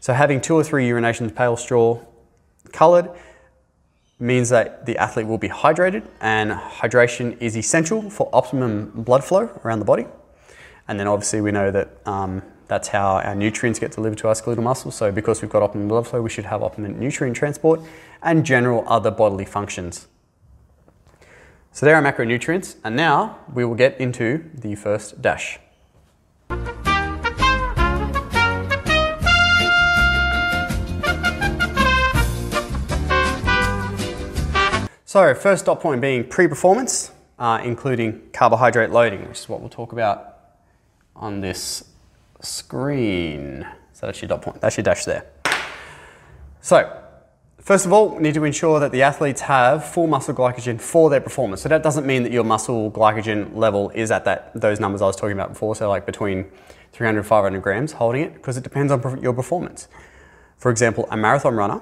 So 0.00 0.12
having 0.12 0.40
two 0.40 0.54
or 0.54 0.62
three 0.62 0.88
urinations 0.88 1.34
pale 1.34 1.56
straw 1.56 2.00
coloured 2.72 3.10
means 4.20 4.48
that 4.48 4.84
the 4.86 4.96
athlete 4.98 5.26
will 5.26 5.38
be 5.38 5.48
hydrated, 5.48 6.02
and 6.20 6.50
hydration 6.50 7.40
is 7.40 7.56
essential 7.56 8.10
for 8.10 8.28
optimum 8.32 8.90
blood 8.94 9.24
flow 9.24 9.60
around 9.64 9.78
the 9.78 9.84
body. 9.84 10.06
And 10.88 10.98
then 10.98 11.06
obviously 11.06 11.40
we 11.40 11.52
know 11.52 11.70
that 11.70 11.88
um, 12.06 12.42
that's 12.66 12.88
how 12.88 13.18
our 13.18 13.34
nutrients 13.34 13.78
get 13.78 13.92
delivered 13.92 14.18
to 14.18 14.28
our 14.28 14.34
skeletal 14.34 14.64
muscles. 14.64 14.94
So 14.94 15.12
because 15.12 15.42
we've 15.42 15.50
got 15.50 15.62
optimum 15.62 15.88
blood 15.88 16.06
flow, 16.06 16.22
we 16.22 16.30
should 16.30 16.46
have 16.46 16.62
optimum 16.62 16.98
nutrient 16.98 17.36
transport 17.36 17.80
and 18.22 18.44
general 18.44 18.84
other 18.86 19.10
bodily 19.10 19.44
functions. 19.44 20.08
So 21.72 21.86
there 21.86 21.94
are 21.94 22.02
macronutrients, 22.02 22.76
and 22.82 22.96
now 22.96 23.38
we 23.52 23.64
will 23.64 23.76
get 23.76 24.00
into 24.00 24.50
the 24.54 24.74
first 24.74 25.22
dash. 25.22 25.60
So, 35.08 35.34
first 35.34 35.64
dot 35.64 35.80
point 35.80 36.02
being 36.02 36.28
pre-performance, 36.28 37.12
uh, 37.38 37.62
including 37.64 38.20
carbohydrate 38.34 38.90
loading, 38.90 39.26
which 39.26 39.38
is 39.38 39.48
what 39.48 39.60
we'll 39.60 39.70
talk 39.70 39.92
about 39.92 40.36
on 41.16 41.40
this 41.40 41.82
screen. 42.42 43.66
So 43.94 44.04
that's 44.04 44.20
your 44.20 44.28
dot 44.28 44.42
point. 44.42 44.60
That's 44.60 44.76
your 44.76 44.84
dash 44.84 45.06
there. 45.06 45.24
So, 46.60 46.94
first 47.58 47.86
of 47.86 47.92
all, 47.94 48.16
we 48.16 48.22
need 48.22 48.34
to 48.34 48.44
ensure 48.44 48.80
that 48.80 48.92
the 48.92 49.00
athletes 49.00 49.40
have 49.40 49.82
full 49.82 50.08
muscle 50.08 50.34
glycogen 50.34 50.78
for 50.78 51.08
their 51.08 51.22
performance. 51.22 51.62
So 51.62 51.70
that 51.70 51.82
doesn't 51.82 52.04
mean 52.04 52.22
that 52.24 52.32
your 52.32 52.44
muscle 52.44 52.90
glycogen 52.90 53.56
level 53.56 53.88
is 53.94 54.10
at 54.10 54.26
that 54.26 54.52
those 54.60 54.78
numbers 54.78 55.00
I 55.00 55.06
was 55.06 55.16
talking 55.16 55.32
about 55.32 55.48
before. 55.48 55.74
So 55.74 55.88
like 55.88 56.04
between 56.04 56.50
300 56.92 57.22
500 57.22 57.62
grams, 57.62 57.92
holding 57.92 58.24
it, 58.24 58.34
because 58.34 58.58
it 58.58 58.62
depends 58.62 58.92
on 58.92 59.22
your 59.22 59.32
performance. 59.32 59.88
For 60.58 60.70
example, 60.70 61.08
a 61.10 61.16
marathon 61.16 61.54
runner 61.54 61.80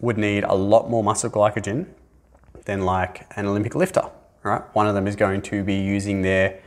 would 0.00 0.16
need 0.16 0.44
a 0.44 0.54
lot 0.54 0.88
more 0.88 1.04
muscle 1.04 1.28
glycogen 1.28 1.88
than 2.64 2.82
like 2.82 3.26
an 3.36 3.46
Olympic 3.46 3.74
lifter. 3.74 4.10
Right? 4.42 4.62
One 4.74 4.86
of 4.86 4.94
them 4.94 5.06
is 5.06 5.16
going 5.16 5.42
to 5.42 5.64
be 5.64 5.74
using 5.74 6.22
their 6.22 6.60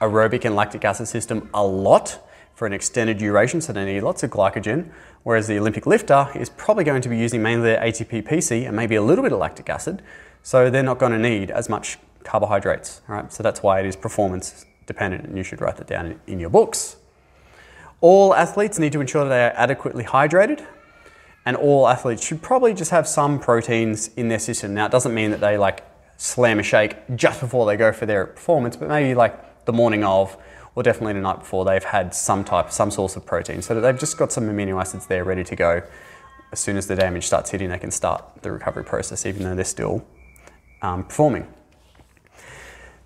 aerobic 0.00 0.44
and 0.44 0.54
lactic 0.54 0.84
acid 0.84 1.08
system 1.08 1.48
a 1.54 1.64
lot 1.64 2.18
for 2.54 2.66
an 2.66 2.72
extended 2.72 3.18
duration, 3.18 3.60
so 3.60 3.72
they 3.72 3.84
need 3.84 4.02
lots 4.02 4.22
of 4.22 4.30
glycogen. 4.30 4.90
Whereas 5.22 5.46
the 5.46 5.58
Olympic 5.58 5.86
lifter 5.86 6.28
is 6.34 6.50
probably 6.50 6.84
going 6.84 7.00
to 7.02 7.08
be 7.08 7.16
using 7.16 7.42
mainly 7.42 7.70
their 7.70 7.80
ATP 7.80 8.28
PC 8.28 8.66
and 8.66 8.76
maybe 8.76 8.96
a 8.96 9.02
little 9.02 9.22
bit 9.22 9.32
of 9.32 9.38
lactic 9.38 9.70
acid, 9.70 10.02
so 10.42 10.68
they're 10.68 10.82
not 10.82 10.98
going 10.98 11.12
to 11.12 11.18
need 11.18 11.50
as 11.50 11.68
much 11.68 11.98
carbohydrates. 12.24 13.00
Right? 13.08 13.32
So 13.32 13.42
that's 13.42 13.62
why 13.62 13.80
it 13.80 13.86
is 13.86 13.96
performance 13.96 14.66
dependent, 14.86 15.24
and 15.24 15.36
you 15.36 15.44
should 15.44 15.60
write 15.60 15.76
that 15.78 15.86
down 15.86 16.20
in 16.26 16.38
your 16.38 16.50
books. 16.50 16.96
All 18.00 18.34
athletes 18.34 18.78
need 18.78 18.92
to 18.92 19.00
ensure 19.00 19.24
that 19.24 19.30
they 19.30 19.44
are 19.44 19.54
adequately 19.56 20.04
hydrated, 20.04 20.66
and 21.44 21.56
all 21.56 21.88
athletes 21.88 22.24
should 22.24 22.42
probably 22.42 22.74
just 22.74 22.90
have 22.90 23.08
some 23.08 23.38
proteins 23.38 24.08
in 24.16 24.28
their 24.28 24.38
system. 24.38 24.74
Now, 24.74 24.86
it 24.86 24.92
doesn't 24.92 25.14
mean 25.14 25.30
that 25.32 25.40
they 25.40 25.58
like 25.58 25.84
slam 26.16 26.58
a 26.58 26.62
shake 26.62 26.96
just 27.16 27.40
before 27.40 27.66
they 27.66 27.76
go 27.76 27.92
for 27.92 28.06
their 28.06 28.26
performance, 28.26 28.76
but 28.76 28.88
maybe 28.88 29.14
like 29.14 29.64
the 29.64 29.72
morning 29.72 30.04
of, 30.04 30.36
or 30.74 30.82
definitely 30.82 31.14
the 31.14 31.20
night 31.20 31.40
before, 31.40 31.64
they've 31.64 31.82
had 31.82 32.14
some 32.14 32.44
type, 32.44 32.70
some 32.70 32.90
source 32.90 33.16
of 33.16 33.26
protein, 33.26 33.60
so 33.60 33.74
that 33.74 33.80
they've 33.80 33.98
just 33.98 34.16
got 34.16 34.32
some 34.32 34.44
amino 34.44 34.80
acids 34.80 35.06
there 35.06 35.24
ready 35.24 35.44
to 35.44 35.56
go. 35.56 35.82
As 36.52 36.60
soon 36.60 36.76
as 36.76 36.86
the 36.86 36.94
damage 36.94 37.26
starts 37.26 37.50
hitting, 37.50 37.70
they 37.70 37.78
can 37.78 37.90
start 37.90 38.24
the 38.42 38.52
recovery 38.52 38.84
process, 38.84 39.26
even 39.26 39.42
though 39.42 39.54
they're 39.54 39.64
still 39.64 40.04
um, 40.82 41.04
performing. 41.04 41.46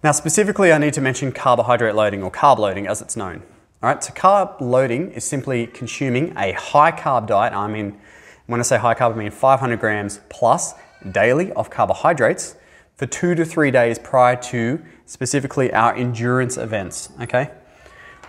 Now, 0.03 0.13
specifically, 0.13 0.73
I 0.73 0.79
need 0.79 0.95
to 0.95 1.01
mention 1.01 1.33
carbohydrate 1.33 1.95
loading 1.95 2.23
or 2.23 2.31
carb 2.31 2.59
loading 2.59 2.87
as 2.87 3.01
it's 3.01 3.17
known. 3.17 3.43
All 3.83 3.91
right, 3.91 4.03
so 4.03 4.13
carb 4.13 4.61
loading 4.61 5.11
is 5.13 5.25
simply 5.25 5.67
consuming 5.67 6.33
a 6.37 6.53
high 6.53 6.93
carb 6.93 7.27
diet. 7.27 7.53
I 7.53 7.67
mean, 7.67 7.99
when 8.47 8.61
I 8.61 8.63
say 8.63 8.79
high 8.79 8.95
carb, 8.95 9.15
I 9.15 9.17
mean 9.17 9.31
500 9.31 9.79
grams 9.81 10.21
plus 10.29 10.75
daily 11.11 11.53
of 11.53 11.71
carbohydrates 11.71 12.57
for 12.97 13.07
two 13.07 13.35
to 13.35 13.45
three 13.45 13.71
days 13.71 13.99
prior 13.99 14.37
to 14.37 14.83
specifically 15.05 15.73
our 15.73 15.95
endurance 15.95 16.57
events, 16.57 17.11
okay? 17.21 17.51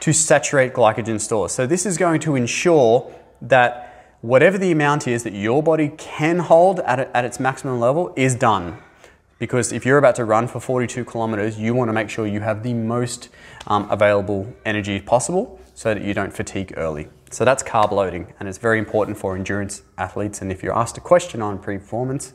To 0.01 0.13
saturate 0.13 0.73
glycogen 0.73 1.19
stores. 1.19 1.53
So, 1.53 1.65
this 1.65 1.85
is 1.85 1.97
going 1.97 2.19
to 2.21 2.35
ensure 2.35 3.11
that 3.41 4.15
whatever 4.21 4.57
the 4.57 4.71
amount 4.71 5.07
is 5.07 5.23
that 5.23 5.33
your 5.33 5.63
body 5.63 5.89
can 5.97 6.39
hold 6.39 6.79
at, 6.81 6.99
at 6.99 7.25
its 7.25 7.39
maximum 7.39 7.79
level 7.79 8.13
is 8.15 8.35
done. 8.35 8.77
Because 9.39 9.71
if 9.71 9.85
you're 9.85 9.99
about 9.99 10.15
to 10.15 10.25
run 10.25 10.47
for 10.47 10.59
42 10.59 11.05
kilometers, 11.05 11.59
you 11.59 11.75
want 11.75 11.89
to 11.89 11.93
make 11.93 12.09
sure 12.09 12.25
you 12.25 12.39
have 12.41 12.63
the 12.63 12.73
most 12.73 13.29
um, 13.67 13.89
available 13.91 14.51
energy 14.65 14.99
possible 14.99 15.59
so 15.75 15.93
that 15.93 16.03
you 16.03 16.13
don't 16.13 16.33
fatigue 16.33 16.73
early. 16.75 17.07
So 17.29 17.43
that's 17.43 17.61
carb 17.61 17.91
loading, 17.91 18.33
and 18.39 18.47
it's 18.47 18.57
very 18.57 18.79
important 18.79 19.17
for 19.17 19.35
endurance 19.35 19.81
athletes. 19.97 20.41
And 20.41 20.51
if 20.51 20.63
you're 20.63 20.77
asked 20.77 20.97
a 20.97 21.01
question 21.01 21.41
on 21.41 21.59
pre 21.59 21.77
performance 21.77 22.33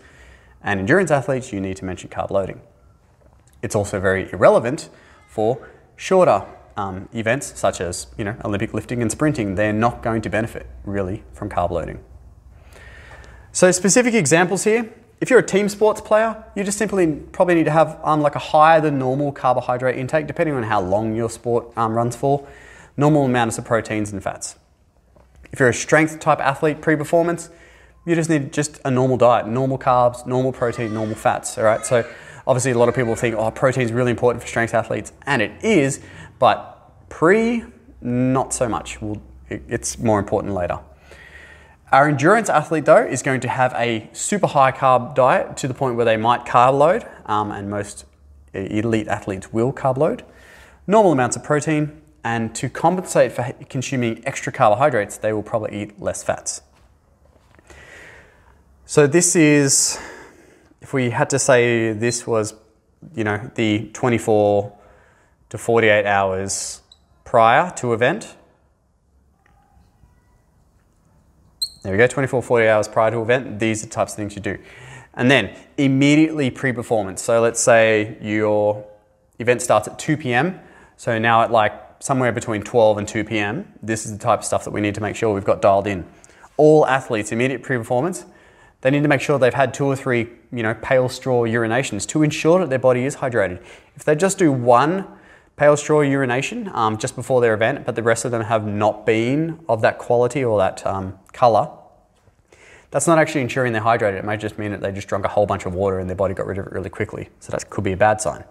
and 0.62 0.78
endurance 0.78 1.10
athletes, 1.10 1.52
you 1.52 1.60
need 1.60 1.76
to 1.78 1.84
mention 1.84 2.10
carb 2.10 2.30
loading. 2.30 2.60
It's 3.62 3.74
also 3.74 4.00
very 4.00 4.30
irrelevant 4.32 4.90
for 5.28 5.66
shorter 5.96 6.44
um, 6.76 7.08
events 7.12 7.58
such 7.58 7.80
as 7.80 8.06
you 8.16 8.24
know 8.24 8.36
Olympic 8.44 8.74
lifting 8.74 9.00
and 9.00 9.10
sprinting. 9.10 9.54
They're 9.54 9.72
not 9.72 10.02
going 10.02 10.22
to 10.22 10.30
benefit 10.30 10.66
really 10.84 11.24
from 11.32 11.48
carb 11.48 11.70
loading. 11.70 12.02
So 13.52 13.70
specific 13.70 14.14
examples 14.14 14.64
here. 14.64 14.92
If 15.20 15.30
you're 15.30 15.38
a 15.38 15.46
team 15.46 15.68
sports 15.68 16.00
player, 16.00 16.44
you 16.56 16.64
just 16.64 16.78
simply 16.78 17.06
probably 17.06 17.54
need 17.54 17.64
to 17.64 17.70
have 17.70 18.00
um, 18.02 18.20
like 18.20 18.34
a 18.34 18.40
higher 18.40 18.80
than 18.80 18.98
normal 18.98 19.30
carbohydrate 19.30 19.96
intake, 19.96 20.26
depending 20.26 20.56
on 20.56 20.64
how 20.64 20.80
long 20.80 21.14
your 21.14 21.30
sport 21.30 21.66
um, 21.76 21.94
runs 21.94 22.16
for. 22.16 22.46
Normal 22.96 23.26
amounts 23.26 23.56
of 23.56 23.64
proteins 23.64 24.12
and 24.12 24.22
fats. 24.22 24.56
If 25.52 25.60
you're 25.60 25.68
a 25.68 25.74
strength 25.74 26.18
type 26.18 26.40
athlete 26.40 26.80
pre-performance, 26.80 27.50
you 28.06 28.14
just 28.14 28.30
need 28.30 28.52
just 28.52 28.80
a 28.84 28.90
normal 28.90 29.16
diet, 29.16 29.46
normal 29.46 29.78
carbs, 29.78 30.26
normal 30.26 30.52
protein, 30.52 30.92
normal 30.92 31.14
fats. 31.14 31.56
All 31.58 31.64
right. 31.64 31.84
So 31.84 32.08
obviously, 32.46 32.72
a 32.72 32.78
lot 32.78 32.88
of 32.88 32.94
people 32.94 33.14
think, 33.14 33.36
oh, 33.36 33.50
protein 33.50 33.84
is 33.84 33.92
really 33.92 34.10
important 34.10 34.42
for 34.42 34.48
strength 34.48 34.74
athletes, 34.74 35.12
and 35.26 35.42
it 35.42 35.52
is, 35.62 36.00
but 36.38 37.08
pre, 37.08 37.64
not 38.00 38.52
so 38.52 38.68
much. 38.68 39.00
We'll, 39.00 39.22
it's 39.48 39.98
more 39.98 40.18
important 40.18 40.54
later. 40.54 40.80
Our 41.92 42.08
endurance 42.08 42.48
athlete, 42.48 42.86
though, 42.86 43.04
is 43.04 43.22
going 43.22 43.40
to 43.42 43.48
have 43.48 43.74
a 43.74 44.08
super 44.12 44.46
high 44.46 44.72
carb 44.72 45.14
diet 45.14 45.58
to 45.58 45.68
the 45.68 45.74
point 45.74 45.94
where 45.94 46.06
they 46.06 46.16
might 46.16 46.46
carb 46.46 46.78
load, 46.78 47.06
um, 47.26 47.52
and 47.52 47.70
most 47.70 48.06
elite 48.54 49.08
athletes 49.08 49.52
will 49.52 49.72
carb 49.72 49.98
load. 49.98 50.24
Normal 50.86 51.12
amounts 51.12 51.36
of 51.36 51.44
protein, 51.44 52.01
and 52.24 52.54
to 52.54 52.68
compensate 52.68 53.32
for 53.32 53.52
consuming 53.68 54.22
extra 54.26 54.52
carbohydrates, 54.52 55.18
they 55.18 55.32
will 55.32 55.42
probably 55.42 55.82
eat 55.82 56.00
less 56.00 56.22
fats. 56.22 56.62
So, 58.84 59.06
this 59.06 59.34
is, 59.34 59.98
if 60.80 60.92
we 60.92 61.10
had 61.10 61.30
to 61.30 61.38
say 61.38 61.92
this 61.92 62.26
was, 62.26 62.54
you 63.14 63.24
know, 63.24 63.50
the 63.54 63.90
24 63.92 64.76
to 65.50 65.58
48 65.58 66.06
hours 66.06 66.82
prior 67.24 67.70
to 67.76 67.92
event, 67.92 68.36
There 71.82 71.90
we 71.90 71.98
go, 71.98 72.06
24, 72.06 72.42
48 72.42 72.68
hours 72.68 72.86
prior 72.86 73.10
to 73.10 73.20
event, 73.22 73.58
these 73.58 73.82
are 73.82 73.86
the 73.86 73.92
types 73.92 74.12
of 74.12 74.16
things 74.16 74.36
you 74.36 74.42
do. 74.42 74.56
And 75.14 75.28
then 75.28 75.54
immediately 75.76 76.48
pre-performance. 76.48 77.20
So 77.20 77.40
let's 77.40 77.60
say 77.60 78.16
your 78.20 78.86
event 79.40 79.62
starts 79.62 79.88
at 79.88 79.98
2 79.98 80.16
p.m. 80.16 80.60
So 80.96 81.18
now 81.18 81.42
at 81.42 81.50
like 81.50 81.91
somewhere 82.02 82.32
between 82.32 82.62
12 82.62 82.98
and 82.98 83.06
2 83.06 83.22
p.m., 83.22 83.72
this 83.80 84.04
is 84.04 84.10
the 84.10 84.18
type 84.18 84.40
of 84.40 84.44
stuff 84.44 84.64
that 84.64 84.72
we 84.72 84.80
need 84.80 84.92
to 84.92 85.00
make 85.00 85.14
sure 85.14 85.32
we've 85.32 85.44
got 85.44 85.62
dialed 85.62 85.86
in. 85.86 86.04
All 86.56 86.84
athletes, 86.84 87.30
immediate 87.30 87.62
pre-performance, 87.62 88.26
they 88.80 88.90
need 88.90 89.04
to 89.04 89.08
make 89.08 89.20
sure 89.20 89.38
they've 89.38 89.54
had 89.54 89.72
two 89.72 89.84
or 89.84 89.94
three, 89.94 90.28
you 90.50 90.64
know, 90.64 90.74
pale 90.82 91.08
straw 91.08 91.44
urinations 91.44 92.04
to 92.08 92.24
ensure 92.24 92.58
that 92.58 92.70
their 92.70 92.80
body 92.80 93.04
is 93.04 93.14
hydrated. 93.14 93.62
If 93.94 94.04
they 94.04 94.16
just 94.16 94.36
do 94.36 94.50
one 94.50 95.06
pale 95.54 95.76
straw 95.76 96.00
urination 96.00 96.68
um, 96.74 96.98
just 96.98 97.14
before 97.14 97.40
their 97.40 97.54
event, 97.54 97.86
but 97.86 97.94
the 97.94 98.02
rest 98.02 98.24
of 98.24 98.32
them 98.32 98.42
have 98.42 98.66
not 98.66 99.06
been 99.06 99.60
of 99.68 99.80
that 99.82 99.98
quality 99.98 100.44
or 100.44 100.58
that 100.58 100.84
um, 100.84 101.16
color, 101.32 101.70
that's 102.90 103.06
not 103.06 103.20
actually 103.20 103.42
ensuring 103.42 103.72
they're 103.72 103.80
hydrated. 103.80 104.18
It 104.18 104.24
may 104.24 104.36
just 104.36 104.58
mean 104.58 104.72
that 104.72 104.80
they 104.80 104.90
just 104.90 105.06
drank 105.06 105.24
a 105.24 105.28
whole 105.28 105.46
bunch 105.46 105.66
of 105.66 105.74
water 105.74 106.00
and 106.00 106.10
their 106.10 106.16
body 106.16 106.34
got 106.34 106.46
rid 106.46 106.58
of 106.58 106.66
it 106.66 106.72
really 106.72 106.90
quickly. 106.90 107.28
So 107.38 107.52
that 107.52 107.70
could 107.70 107.84
be 107.84 107.92
a 107.92 107.96
bad 107.96 108.20
sign. 108.20 108.42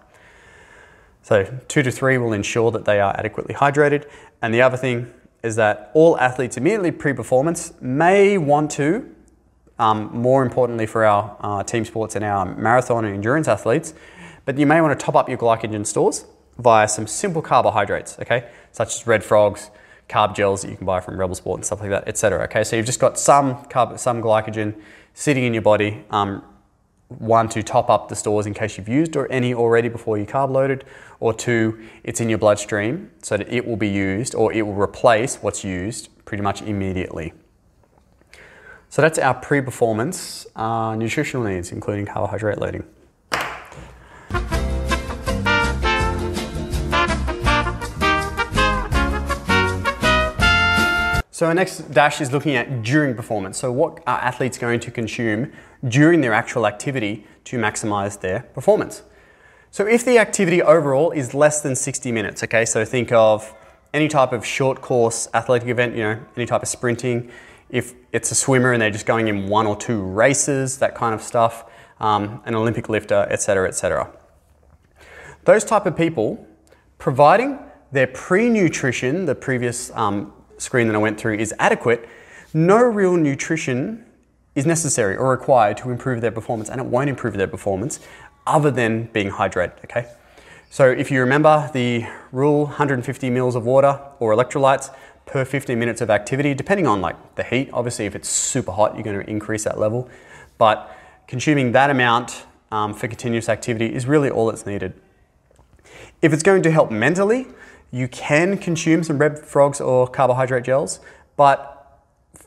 So 1.22 1.44
two 1.68 1.82
to 1.82 1.90
three 1.90 2.18
will 2.18 2.32
ensure 2.32 2.70
that 2.72 2.84
they 2.84 3.00
are 3.00 3.14
adequately 3.16 3.54
hydrated. 3.54 4.08
And 4.42 4.52
the 4.52 4.62
other 4.62 4.76
thing 4.76 5.12
is 5.42 5.56
that 5.56 5.90
all 5.94 6.18
athletes 6.18 6.56
immediately 6.56 6.90
pre-performance 6.90 7.72
may 7.80 8.38
want 8.38 8.70
to, 8.72 9.08
um, 9.78 10.10
more 10.12 10.42
importantly 10.42 10.86
for 10.86 11.04
our 11.04 11.36
uh, 11.40 11.62
team 11.62 11.84
sports 11.84 12.14
and 12.14 12.24
our 12.24 12.44
marathon 12.54 13.04
and 13.04 13.14
endurance 13.14 13.48
athletes, 13.48 13.94
but 14.44 14.58
you 14.58 14.66
may 14.66 14.80
want 14.80 14.98
to 14.98 15.04
top 15.04 15.14
up 15.14 15.28
your 15.28 15.38
glycogen 15.38 15.86
stores 15.86 16.24
via 16.58 16.86
some 16.86 17.06
simple 17.06 17.42
carbohydrates, 17.42 18.18
okay, 18.20 18.48
such 18.72 18.94
as 18.94 19.06
red 19.06 19.24
frogs, 19.24 19.70
carb 20.08 20.34
gels 20.34 20.62
that 20.62 20.70
you 20.70 20.76
can 20.76 20.86
buy 20.86 21.00
from 21.00 21.18
Rebel 21.18 21.34
Sport 21.34 21.58
and 21.58 21.64
stuff 21.64 21.80
like 21.80 21.90
that, 21.90 22.06
etc. 22.06 22.44
Okay, 22.44 22.64
so 22.64 22.76
you've 22.76 22.86
just 22.86 23.00
got 23.00 23.18
some 23.18 23.64
carb, 23.64 23.98
some 23.98 24.20
glycogen 24.22 24.74
sitting 25.14 25.44
in 25.44 25.54
your 25.54 25.62
body. 25.62 26.04
Um, 26.10 26.44
one 27.18 27.48
to 27.50 27.62
top 27.62 27.90
up 27.90 28.08
the 28.08 28.16
stores 28.16 28.46
in 28.46 28.54
case 28.54 28.78
you've 28.78 28.88
used 28.88 29.16
or 29.16 29.30
any 29.30 29.54
already 29.54 29.88
before 29.88 30.18
you 30.18 30.26
carb 30.26 30.50
loaded, 30.50 30.84
or 31.20 31.32
two, 31.32 31.80
it's 32.04 32.20
in 32.20 32.28
your 32.28 32.38
bloodstream 32.38 33.10
so 33.22 33.36
that 33.36 33.52
it 33.52 33.66
will 33.66 33.76
be 33.76 33.88
used 33.88 34.34
or 34.34 34.52
it 34.52 34.62
will 34.62 34.74
replace 34.74 35.36
what's 35.36 35.62
used 35.62 36.08
pretty 36.24 36.42
much 36.42 36.62
immediately. 36.62 37.32
So 38.88 39.00
that's 39.00 39.18
our 39.18 39.34
pre-performance 39.34 40.46
uh, 40.54 40.94
nutritional 40.96 41.44
needs, 41.44 41.72
including 41.72 42.06
carbohydrate 42.06 42.58
loading. 42.58 42.84
So 51.42 51.48
our 51.48 51.54
next 51.54 51.90
dash 51.90 52.20
is 52.20 52.30
looking 52.30 52.54
at 52.54 52.84
during 52.84 53.16
performance. 53.16 53.58
So 53.58 53.72
what 53.72 53.98
are 54.06 54.20
athletes 54.20 54.58
going 54.58 54.78
to 54.78 54.92
consume 54.92 55.50
during 55.88 56.20
their 56.20 56.32
actual 56.32 56.68
activity 56.68 57.26
to 57.46 57.58
maximize 57.58 58.20
their 58.20 58.42
performance? 58.54 59.02
So 59.72 59.84
if 59.84 60.04
the 60.04 60.18
activity 60.18 60.62
overall 60.62 61.10
is 61.10 61.34
less 61.34 61.60
than 61.60 61.74
60 61.74 62.12
minutes, 62.12 62.44
okay, 62.44 62.64
so 62.64 62.84
think 62.84 63.10
of 63.10 63.52
any 63.92 64.06
type 64.06 64.32
of 64.32 64.46
short 64.46 64.82
course 64.82 65.26
athletic 65.34 65.66
event, 65.66 65.96
you 65.96 66.04
know, 66.04 66.20
any 66.36 66.46
type 66.46 66.62
of 66.62 66.68
sprinting, 66.68 67.28
if 67.70 67.94
it's 68.12 68.30
a 68.30 68.36
swimmer 68.36 68.72
and 68.72 68.80
they're 68.80 68.92
just 68.92 69.06
going 69.06 69.26
in 69.26 69.48
one 69.48 69.66
or 69.66 69.74
two 69.74 70.00
races, 70.00 70.78
that 70.78 70.94
kind 70.94 71.12
of 71.12 71.20
stuff, 71.20 71.64
um, 71.98 72.40
an 72.44 72.54
Olympic 72.54 72.88
lifter, 72.88 73.26
etc., 73.30 73.66
etc. 73.66 74.08
Those 75.44 75.64
type 75.64 75.86
of 75.86 75.96
people, 75.96 76.46
providing 76.98 77.58
their 77.90 78.06
pre-nutrition, 78.06 79.26
the 79.26 79.34
previous 79.34 79.90
um, 79.96 80.32
screen 80.62 80.86
that 80.88 80.94
I 80.94 80.98
went 80.98 81.18
through, 81.18 81.36
is 81.36 81.54
adequate, 81.58 82.08
no 82.54 82.82
real 82.82 83.16
nutrition 83.16 84.04
is 84.54 84.66
necessary 84.66 85.16
or 85.16 85.30
required 85.30 85.76
to 85.78 85.90
improve 85.90 86.20
their 86.20 86.30
performance, 86.30 86.68
and 86.68 86.80
it 86.80 86.86
won't 86.86 87.08
improve 87.08 87.34
their 87.34 87.48
performance 87.48 88.00
other 88.46 88.70
than 88.70 89.04
being 89.12 89.30
hydrated. 89.30 89.84
Okay. 89.84 90.06
So 90.70 90.90
if 90.90 91.10
you 91.10 91.20
remember 91.20 91.70
the 91.72 92.06
rule, 92.32 92.64
150 92.64 93.30
mils 93.30 93.54
of 93.54 93.64
water 93.64 94.00
or 94.20 94.34
electrolytes 94.34 94.94
per 95.26 95.44
15 95.44 95.78
minutes 95.78 96.00
of 96.00 96.10
activity, 96.10 96.54
depending 96.54 96.86
on 96.86 97.00
like 97.00 97.34
the 97.36 97.44
heat. 97.44 97.70
Obviously, 97.72 98.06
if 98.06 98.14
it's 98.14 98.28
super 98.28 98.72
hot, 98.72 98.94
you're 98.94 99.04
going 99.04 99.18
to 99.18 99.28
increase 99.30 99.64
that 99.64 99.78
level, 99.78 100.08
but 100.58 100.94
consuming 101.26 101.72
that 101.72 101.90
amount 101.90 102.46
um, 102.70 102.94
for 102.94 103.08
continuous 103.08 103.48
activity 103.48 103.94
is 103.94 104.06
really 104.06 104.30
all 104.30 104.46
that's 104.46 104.66
needed. 104.66 104.94
If 106.20 106.32
it's 106.32 106.42
going 106.42 106.62
to 106.62 106.70
help 106.70 106.90
mentally, 106.90 107.46
you 107.92 108.08
can 108.08 108.56
consume 108.56 109.04
some 109.04 109.18
red 109.18 109.38
frogs 109.38 109.80
or 109.80 110.08
carbohydrate 110.08 110.64
gels, 110.64 110.98
but 111.36 112.00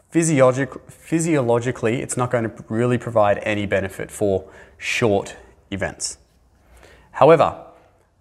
physiologic, 0.09 0.73
physiologically, 0.89 2.01
it's 2.01 2.17
not 2.17 2.31
going 2.31 2.43
to 2.43 2.65
really 2.67 2.97
provide 2.97 3.37
any 3.43 3.65
benefit 3.65 4.09
for 4.09 4.49
short 4.77 5.37
events. 5.71 6.17
However, 7.11 7.63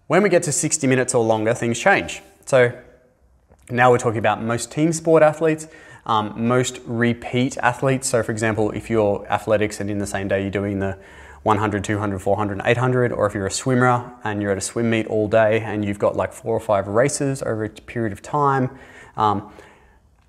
when 0.06 0.22
we 0.22 0.28
get 0.28 0.42
to 0.44 0.52
60 0.52 0.86
minutes 0.86 1.14
or 1.14 1.24
longer, 1.24 1.54
things 1.54 1.78
change. 1.78 2.20
So 2.44 2.78
now 3.70 3.90
we're 3.90 3.98
talking 3.98 4.18
about 4.18 4.42
most 4.42 4.70
team 4.70 4.92
sport 4.92 5.22
athletes, 5.22 5.66
um, 6.04 6.46
most 6.46 6.80
repeat 6.84 7.56
athletes. 7.58 8.06
So, 8.06 8.22
for 8.22 8.32
example, 8.32 8.70
if 8.72 8.90
you're 8.90 9.26
athletics 9.30 9.80
and 9.80 9.88
in 9.88 9.98
the 9.98 10.06
same 10.06 10.28
day 10.28 10.42
you're 10.42 10.50
doing 10.50 10.78
the 10.78 10.98
100, 11.44 11.84
200, 11.84 12.18
400, 12.18 12.60
800, 12.64 13.12
or 13.12 13.26
if 13.26 13.34
you're 13.34 13.46
a 13.46 13.50
swimmer 13.50 14.12
and 14.24 14.42
you're 14.42 14.50
at 14.50 14.58
a 14.58 14.62
swim 14.62 14.90
meet 14.90 15.06
all 15.06 15.28
day 15.28 15.60
and 15.60 15.84
you've 15.84 15.98
got 15.98 16.16
like 16.16 16.32
four 16.32 16.56
or 16.56 16.60
five 16.60 16.88
races 16.88 17.42
over 17.42 17.64
a 17.64 17.68
period 17.68 18.12
of 18.12 18.22
time, 18.22 18.70
um, 19.16 19.52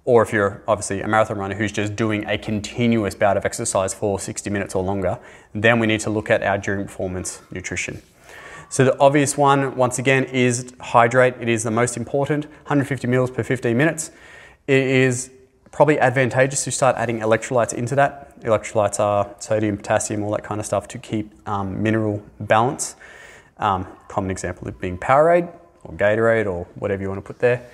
or 0.03 0.21
if 0.21 0.33
you're 0.33 0.61
obviously 0.67 1.01
a 1.01 1.07
marathon 1.07 1.37
runner 1.37 1.55
who's 1.55 1.71
just 1.71 1.95
doing 1.95 2.25
a 2.27 2.37
continuous 2.37 3.15
bout 3.15 3.37
of 3.37 3.45
exercise 3.45 3.93
for 3.93 4.19
60 4.19 4.49
minutes 4.49 4.75
or 4.75 4.83
longer, 4.83 5.17
then 5.53 5.79
we 5.79 5.87
need 5.87 6.01
to 6.01 6.09
look 6.09 6.29
at 6.29 6.43
our 6.43 6.57
during 6.57 6.85
performance 6.85 7.41
nutrition. 7.49 8.01
So 8.69 8.83
the 8.83 8.99
obvious 8.99 9.37
one, 9.37 9.75
once 9.77 9.97
again, 9.99 10.25
is 10.25 10.73
hydrate. 10.81 11.35
It 11.39 11.47
is 11.47 11.63
the 11.63 11.71
most 11.71 11.95
important, 11.95 12.45
150 12.45 13.07
mils 13.07 13.31
per 13.31 13.41
15 13.41 13.75
minutes. 13.75 14.11
It 14.67 14.83
is 14.83 15.31
probably 15.71 15.99
advantageous 15.99 16.65
to 16.65 16.71
start 16.71 16.95
adding 16.97 17.19
electrolytes 17.19 17.73
into 17.73 17.95
that. 17.95 18.34
Electrolytes 18.45 18.99
are 18.99 19.35
sodium, 19.39 19.77
potassium, 19.77 20.23
all 20.23 20.31
that 20.31 20.43
kind 20.43 20.59
of 20.59 20.65
stuff 20.65 20.87
to 20.89 20.97
keep 20.99 21.31
um, 21.47 21.81
mineral 21.81 22.23
balance. 22.39 22.95
Um, 23.57 23.87
common 24.07 24.31
example 24.31 24.67
of 24.67 24.79
being 24.79 24.97
Powerade 24.97 25.51
or 25.83 25.93
Gatorade 25.93 26.45
or 26.45 26.65
whatever 26.75 27.01
you 27.01 27.09
want 27.09 27.17
to 27.17 27.27
put 27.27 27.39
there. 27.39 27.67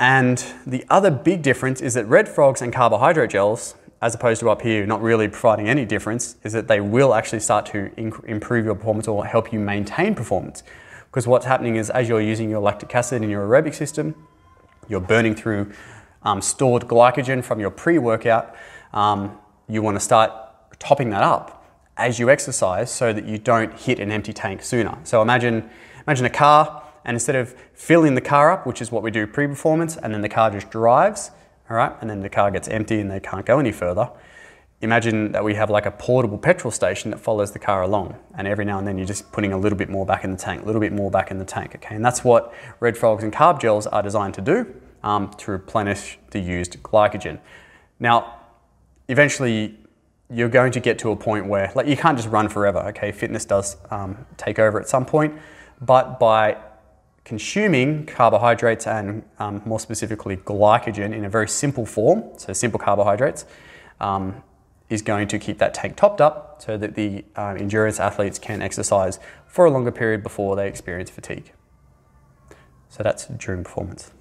And 0.00 0.42
the 0.66 0.84
other 0.88 1.10
big 1.10 1.42
difference 1.42 1.80
is 1.80 1.94
that 1.94 2.06
red 2.06 2.28
frogs 2.28 2.62
and 2.62 2.72
carbohydrate 2.72 3.30
gels, 3.30 3.74
as 4.00 4.14
opposed 4.14 4.40
to 4.40 4.50
up 4.50 4.62
here 4.62 4.86
not 4.86 5.02
really 5.02 5.28
providing 5.28 5.68
any 5.68 5.84
difference, 5.84 6.36
is 6.44 6.52
that 6.52 6.68
they 6.68 6.80
will 6.80 7.14
actually 7.14 7.40
start 7.40 7.66
to 7.66 7.90
improve 7.96 8.64
your 8.64 8.76
performance 8.76 9.08
or 9.08 9.26
help 9.26 9.52
you 9.52 9.58
maintain 9.58 10.14
performance. 10.14 10.62
Because 11.10 11.26
what's 11.26 11.46
happening 11.46 11.76
is 11.76 11.90
as 11.90 12.08
you're 12.08 12.20
using 12.20 12.48
your 12.48 12.60
lactic 12.60 12.94
acid 12.94 13.22
in 13.22 13.30
your 13.30 13.46
aerobic 13.48 13.74
system, 13.74 14.14
you're 14.88 15.00
burning 15.00 15.34
through 15.34 15.72
um, 16.22 16.40
stored 16.40 16.82
glycogen 16.82 17.42
from 17.42 17.58
your 17.58 17.70
pre 17.70 17.98
workout, 17.98 18.54
um, 18.92 19.36
you 19.68 19.82
want 19.82 19.96
to 19.96 20.00
start 20.00 20.32
topping 20.78 21.10
that 21.10 21.22
up 21.22 21.64
as 21.96 22.18
you 22.18 22.30
exercise 22.30 22.90
so 22.90 23.12
that 23.12 23.26
you 23.26 23.38
don't 23.38 23.74
hit 23.78 23.98
an 23.98 24.10
empty 24.10 24.32
tank 24.32 24.62
sooner. 24.62 24.96
So 25.04 25.20
imagine, 25.20 25.68
imagine 26.06 26.26
a 26.26 26.30
car, 26.30 26.84
and 27.04 27.14
instead 27.14 27.36
of 27.36 27.54
filling 27.74 28.14
the 28.14 28.20
car 28.20 28.52
up, 28.52 28.66
which 28.66 28.80
is 28.80 28.92
what 28.92 29.02
we 29.02 29.10
do 29.10 29.26
pre 29.26 29.46
performance, 29.46 29.96
and 29.96 30.14
then 30.14 30.20
the 30.20 30.28
car 30.28 30.50
just 30.50 30.70
drives, 30.70 31.30
all 31.68 31.76
right, 31.76 31.92
and 32.00 32.08
then 32.08 32.20
the 32.20 32.28
car 32.28 32.50
gets 32.50 32.68
empty 32.68 33.00
and 33.00 33.10
they 33.10 33.20
can't 33.20 33.44
go 33.44 33.58
any 33.58 33.72
further. 33.72 34.10
Imagine 34.80 35.32
that 35.32 35.42
we 35.42 35.54
have 35.54 35.70
like 35.70 35.86
a 35.86 35.90
portable 35.90 36.38
petrol 36.38 36.70
station 36.70 37.10
that 37.10 37.18
follows 37.18 37.50
the 37.50 37.58
car 37.58 37.82
along, 37.82 38.16
and 38.36 38.46
every 38.46 38.64
now 38.64 38.78
and 38.78 38.86
then 38.86 38.96
you're 38.96 39.06
just 39.06 39.32
putting 39.32 39.52
a 39.52 39.58
little 39.58 39.76
bit 39.76 39.88
more 39.88 40.06
back 40.06 40.22
in 40.22 40.30
the 40.30 40.36
tank, 40.36 40.62
a 40.62 40.66
little 40.66 40.80
bit 40.80 40.92
more 40.92 41.10
back 41.10 41.32
in 41.32 41.38
the 41.38 41.44
tank, 41.44 41.74
okay? 41.74 41.96
And 41.96 42.04
that's 42.04 42.22
what 42.22 42.54
red 42.78 42.96
frogs 42.96 43.24
and 43.24 43.32
carb 43.32 43.60
gels 43.60 43.88
are 43.88 44.02
designed 44.02 44.34
to 44.34 44.40
do 44.40 44.72
um, 45.02 45.30
to 45.38 45.50
replenish 45.50 46.18
the 46.30 46.38
used 46.38 46.80
glycogen. 46.82 47.40
Now, 47.98 48.37
eventually, 49.08 49.76
you're 50.30 50.48
going 50.48 50.72
to 50.72 50.80
get 50.80 50.98
to 51.00 51.10
a 51.10 51.16
point 51.16 51.46
where, 51.46 51.72
like, 51.74 51.86
you 51.86 51.96
can't 51.96 52.16
just 52.16 52.28
run 52.28 52.48
forever, 52.48 52.80
okay? 52.88 53.10
Fitness 53.12 53.44
does 53.44 53.76
um, 53.90 54.26
take 54.36 54.58
over 54.58 54.78
at 54.78 54.88
some 54.88 55.06
point, 55.06 55.34
but 55.80 56.20
by 56.20 56.56
consuming 57.24 58.06
carbohydrates 58.06 58.86
and 58.86 59.22
um, 59.38 59.60
more 59.64 59.80
specifically 59.80 60.36
glycogen 60.36 61.14
in 61.14 61.24
a 61.24 61.28
very 61.28 61.48
simple 61.48 61.86
form, 61.86 62.24
so 62.36 62.52
simple 62.52 62.78
carbohydrates, 62.78 63.44
um, 64.00 64.42
is 64.88 65.02
going 65.02 65.28
to 65.28 65.38
keep 65.38 65.58
that 65.58 65.74
tank 65.74 65.96
topped 65.96 66.20
up 66.20 66.62
so 66.62 66.76
that 66.76 66.94
the 66.94 67.24
uh, 67.36 67.54
endurance 67.58 68.00
athletes 68.00 68.38
can 68.38 68.62
exercise 68.62 69.18
for 69.46 69.66
a 69.66 69.70
longer 69.70 69.92
period 69.92 70.22
before 70.22 70.56
they 70.56 70.66
experience 70.66 71.10
fatigue. 71.10 71.52
So 72.88 73.02
that's 73.02 73.26
during 73.26 73.64
performance. 73.64 74.12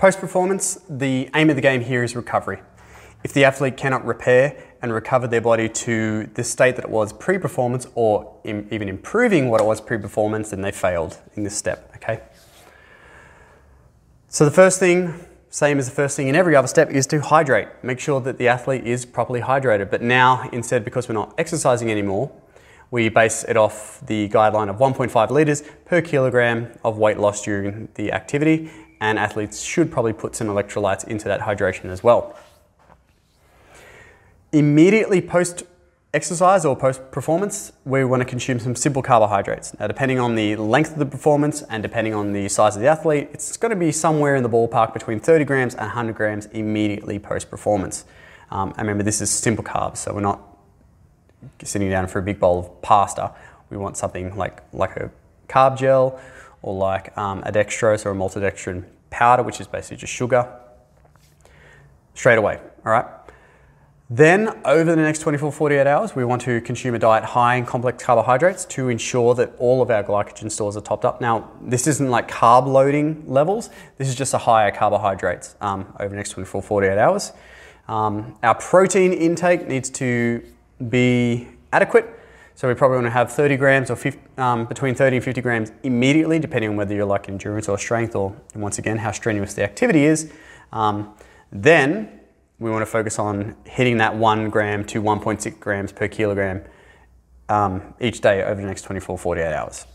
Post 0.00 0.18
performance, 0.18 0.78
the 0.88 1.28
aim 1.34 1.50
of 1.50 1.56
the 1.56 1.60
game 1.60 1.82
here 1.82 2.02
is 2.02 2.16
recovery. 2.16 2.62
If 3.22 3.34
the 3.34 3.44
athlete 3.44 3.76
cannot 3.76 4.02
repair 4.06 4.56
and 4.80 4.94
recover 4.94 5.26
their 5.26 5.42
body 5.42 5.68
to 5.68 6.24
the 6.32 6.42
state 6.42 6.76
that 6.76 6.86
it 6.86 6.90
was 6.90 7.12
pre 7.12 7.36
performance 7.36 7.86
or 7.94 8.40
in, 8.44 8.66
even 8.70 8.88
improving 8.88 9.50
what 9.50 9.60
it 9.60 9.64
was 9.64 9.78
pre 9.78 9.98
performance, 9.98 10.48
then 10.52 10.62
they 10.62 10.72
failed 10.72 11.18
in 11.34 11.42
this 11.42 11.54
step, 11.54 11.92
okay? 11.96 12.20
So 14.28 14.46
the 14.46 14.50
first 14.50 14.78
thing, 14.78 15.12
same 15.50 15.78
as 15.78 15.86
the 15.86 15.94
first 15.94 16.16
thing 16.16 16.28
in 16.28 16.34
every 16.34 16.56
other 16.56 16.68
step, 16.68 16.88
is 16.88 17.06
to 17.08 17.20
hydrate. 17.20 17.68
Make 17.82 18.00
sure 18.00 18.22
that 18.22 18.38
the 18.38 18.48
athlete 18.48 18.86
is 18.86 19.04
properly 19.04 19.42
hydrated. 19.42 19.90
But 19.90 20.00
now, 20.00 20.48
instead, 20.50 20.82
because 20.82 21.10
we're 21.10 21.14
not 21.14 21.34
exercising 21.36 21.90
anymore, 21.90 22.32
we 22.90 23.10
base 23.10 23.44
it 23.44 23.58
off 23.58 24.00
the 24.06 24.30
guideline 24.30 24.70
of 24.70 24.76
1.5 24.76 25.28
litres 25.28 25.62
per 25.84 26.00
kilogram 26.00 26.72
of 26.82 26.96
weight 26.96 27.18
loss 27.18 27.44
during 27.44 27.90
the 27.96 28.12
activity, 28.12 28.70
and 29.00 29.18
athletes 29.18 29.62
should 29.62 29.90
probably 29.90 30.12
put 30.12 30.36
some 30.36 30.46
electrolytes 30.48 31.06
into 31.06 31.26
that 31.26 31.40
hydration 31.40 31.86
as 31.86 32.02
well. 32.02 32.36
Immediately 34.52 35.20
post 35.20 35.62
exercise 36.12 36.64
or 36.64 36.76
post 36.76 37.10
performance, 37.12 37.72
we 37.84 38.04
want 38.04 38.20
to 38.20 38.24
consume 38.28 38.58
some 38.58 38.74
simple 38.74 39.00
carbohydrates. 39.00 39.78
Now, 39.78 39.86
depending 39.86 40.18
on 40.18 40.34
the 40.34 40.56
length 40.56 40.92
of 40.92 40.98
the 40.98 41.06
performance 41.06 41.62
and 41.62 41.82
depending 41.82 42.14
on 42.14 42.32
the 42.32 42.48
size 42.48 42.74
of 42.74 42.82
the 42.82 42.88
athlete, 42.88 43.28
it's 43.32 43.56
going 43.56 43.70
to 43.70 43.76
be 43.76 43.92
somewhere 43.92 44.34
in 44.34 44.42
the 44.42 44.48
ballpark 44.48 44.92
between 44.92 45.20
30 45.20 45.44
grams 45.44 45.74
and 45.74 45.82
100 45.82 46.16
grams 46.16 46.46
immediately 46.46 47.18
post 47.18 47.48
performance. 47.48 48.04
Um, 48.50 48.70
and 48.70 48.78
remember, 48.78 49.04
this 49.04 49.20
is 49.20 49.30
simple 49.30 49.62
carbs, 49.62 49.98
so 49.98 50.12
we're 50.12 50.20
not 50.20 50.40
sitting 51.62 51.88
down 51.88 52.08
for 52.08 52.18
a 52.18 52.22
big 52.22 52.40
bowl 52.40 52.58
of 52.58 52.82
pasta. 52.82 53.32
We 53.70 53.76
want 53.76 53.96
something 53.96 54.36
like, 54.36 54.62
like 54.72 54.96
a 54.96 55.10
carb 55.48 55.78
gel 55.78 56.20
or 56.62 56.74
like 56.74 57.16
um, 57.16 57.42
a 57.44 57.52
dextrose 57.52 58.04
or 58.04 58.10
a 58.10 58.14
maltodextrin 58.14 58.84
powder, 59.10 59.42
which 59.42 59.60
is 59.60 59.66
basically 59.66 59.96
just 59.96 60.12
sugar, 60.12 60.48
straight 62.14 62.38
away. 62.38 62.60
All 62.84 62.92
right. 62.92 63.06
Then, 64.12 64.60
over 64.64 64.96
the 64.96 64.96
next 64.96 65.20
24 65.20 65.52
48 65.52 65.86
hours, 65.86 66.16
we 66.16 66.24
want 66.24 66.42
to 66.42 66.60
consume 66.62 66.96
a 66.96 66.98
diet 66.98 67.22
high 67.22 67.54
in 67.54 67.64
complex 67.64 68.02
carbohydrates 68.02 68.64
to 68.64 68.88
ensure 68.88 69.36
that 69.36 69.54
all 69.56 69.82
of 69.82 69.90
our 69.90 70.02
glycogen 70.02 70.50
stores 70.50 70.76
are 70.76 70.80
topped 70.80 71.04
up. 71.04 71.20
Now, 71.20 71.48
this 71.62 71.86
isn't 71.86 72.10
like 72.10 72.28
carb 72.28 72.66
loading 72.66 73.22
levels, 73.28 73.70
this 73.98 74.08
is 74.08 74.16
just 74.16 74.34
a 74.34 74.38
higher 74.38 74.72
carbohydrates 74.72 75.54
um, 75.60 75.86
over 76.00 76.08
the 76.08 76.16
next 76.16 76.30
24 76.30 76.60
48 76.60 76.98
hours. 76.98 77.32
Um, 77.86 78.36
our 78.42 78.56
protein 78.56 79.12
intake 79.12 79.68
needs 79.68 79.88
to 79.90 80.44
be 80.88 81.48
adequate. 81.72 82.19
So 82.60 82.68
we 82.68 82.74
probably 82.74 82.98
want 82.98 83.06
to 83.06 83.12
have 83.12 83.32
30 83.32 83.56
grams 83.56 83.90
or 83.90 83.96
50, 83.96 84.20
um, 84.36 84.66
between 84.66 84.94
30 84.94 85.16
and 85.16 85.24
50 85.24 85.40
grams 85.40 85.72
immediately, 85.82 86.38
depending 86.38 86.68
on 86.68 86.76
whether 86.76 86.94
you're 86.94 87.06
like 87.06 87.26
endurance 87.26 87.70
or 87.70 87.78
strength, 87.78 88.14
or 88.14 88.36
once 88.54 88.78
again 88.78 88.98
how 88.98 89.12
strenuous 89.12 89.54
the 89.54 89.62
activity 89.62 90.04
is. 90.04 90.30
Um, 90.70 91.14
then 91.50 92.20
we 92.58 92.70
want 92.70 92.82
to 92.82 92.86
focus 92.92 93.18
on 93.18 93.56
hitting 93.64 93.96
that 93.96 94.14
one 94.14 94.50
gram 94.50 94.84
to 94.88 95.00
1.6 95.00 95.58
grams 95.58 95.90
per 95.90 96.06
kilogram 96.06 96.62
um, 97.48 97.94
each 97.98 98.20
day 98.20 98.42
over 98.42 98.60
the 98.60 98.66
next 98.66 98.82
24, 98.82 99.16
48 99.16 99.54
hours. 99.54 99.86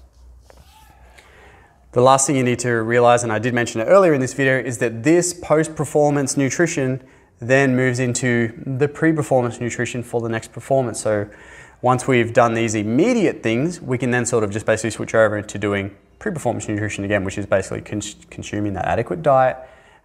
The 1.92 2.02
last 2.02 2.26
thing 2.26 2.36
you 2.36 2.44
need 2.44 2.58
to 2.60 2.82
realize, 2.82 3.22
and 3.22 3.32
I 3.32 3.38
did 3.38 3.54
mention 3.54 3.80
it 3.80 3.84
earlier 3.84 4.16
in 4.16 4.22
this 4.22 4.34
video, 4.34 4.58
is 4.58 4.80
that 4.80 5.04
this 5.04 5.36
post 5.36 5.76
performance 5.76 6.36
nutrition 6.36 7.04
then 7.38 7.76
moves 7.76 8.00
into 8.00 8.60
the 8.66 8.88
pre 8.88 9.14
performance 9.14 9.60
nutrition 9.60 10.02
for 10.02 10.20
the 10.20 10.30
next 10.30 10.52
performance. 10.52 11.00
So 11.00 11.30
once 11.82 12.08
we've 12.08 12.34
done 12.34 12.54
these 12.54 12.76
immediate 12.76 13.44
things, 13.44 13.82
we 13.82 13.98
can 13.98 14.12
then 14.12 14.26
sort 14.26 14.44
of 14.44 14.52
just 14.52 14.66
basically 14.66 14.92
switch 14.92 15.14
over 15.14 15.42
to 15.42 15.58
doing 15.58 15.96
pre 16.20 16.32
performance 16.32 16.68
nutrition 16.68 17.04
again, 17.04 17.24
which 17.24 17.38
is 17.38 17.46
basically 17.46 17.82
cons- 17.82 18.16
consuming 18.30 18.74
that 18.74 18.86
adequate 18.86 19.22
diet. 19.22 19.58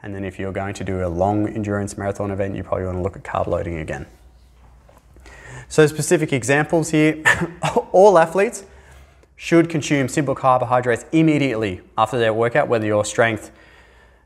And 0.02 0.14
then 0.14 0.24
if 0.24 0.38
you're 0.38 0.52
going 0.52 0.74
to 0.74 0.84
do 0.84 1.04
a 1.04 1.08
long 1.08 1.48
endurance 1.48 1.96
marathon 1.98 2.30
event, 2.30 2.56
you 2.56 2.62
probably 2.62 2.86
want 2.86 2.98
to 2.98 3.02
look 3.02 3.16
at 3.16 3.22
carb 3.22 3.46
loading 3.46 3.78
again. 3.78 4.06
So, 5.68 5.86
specific 5.86 6.32
examples 6.32 6.90
here 6.90 7.22
all 7.92 8.18
athletes 8.18 8.64
should 9.36 9.70
consume 9.70 10.08
simple 10.08 10.34
carbohydrates 10.34 11.04
immediately 11.12 11.80
after 11.96 12.18
their 12.18 12.34
workout, 12.34 12.68
whether 12.68 12.84
you're 12.84 13.04
strength, 13.04 13.50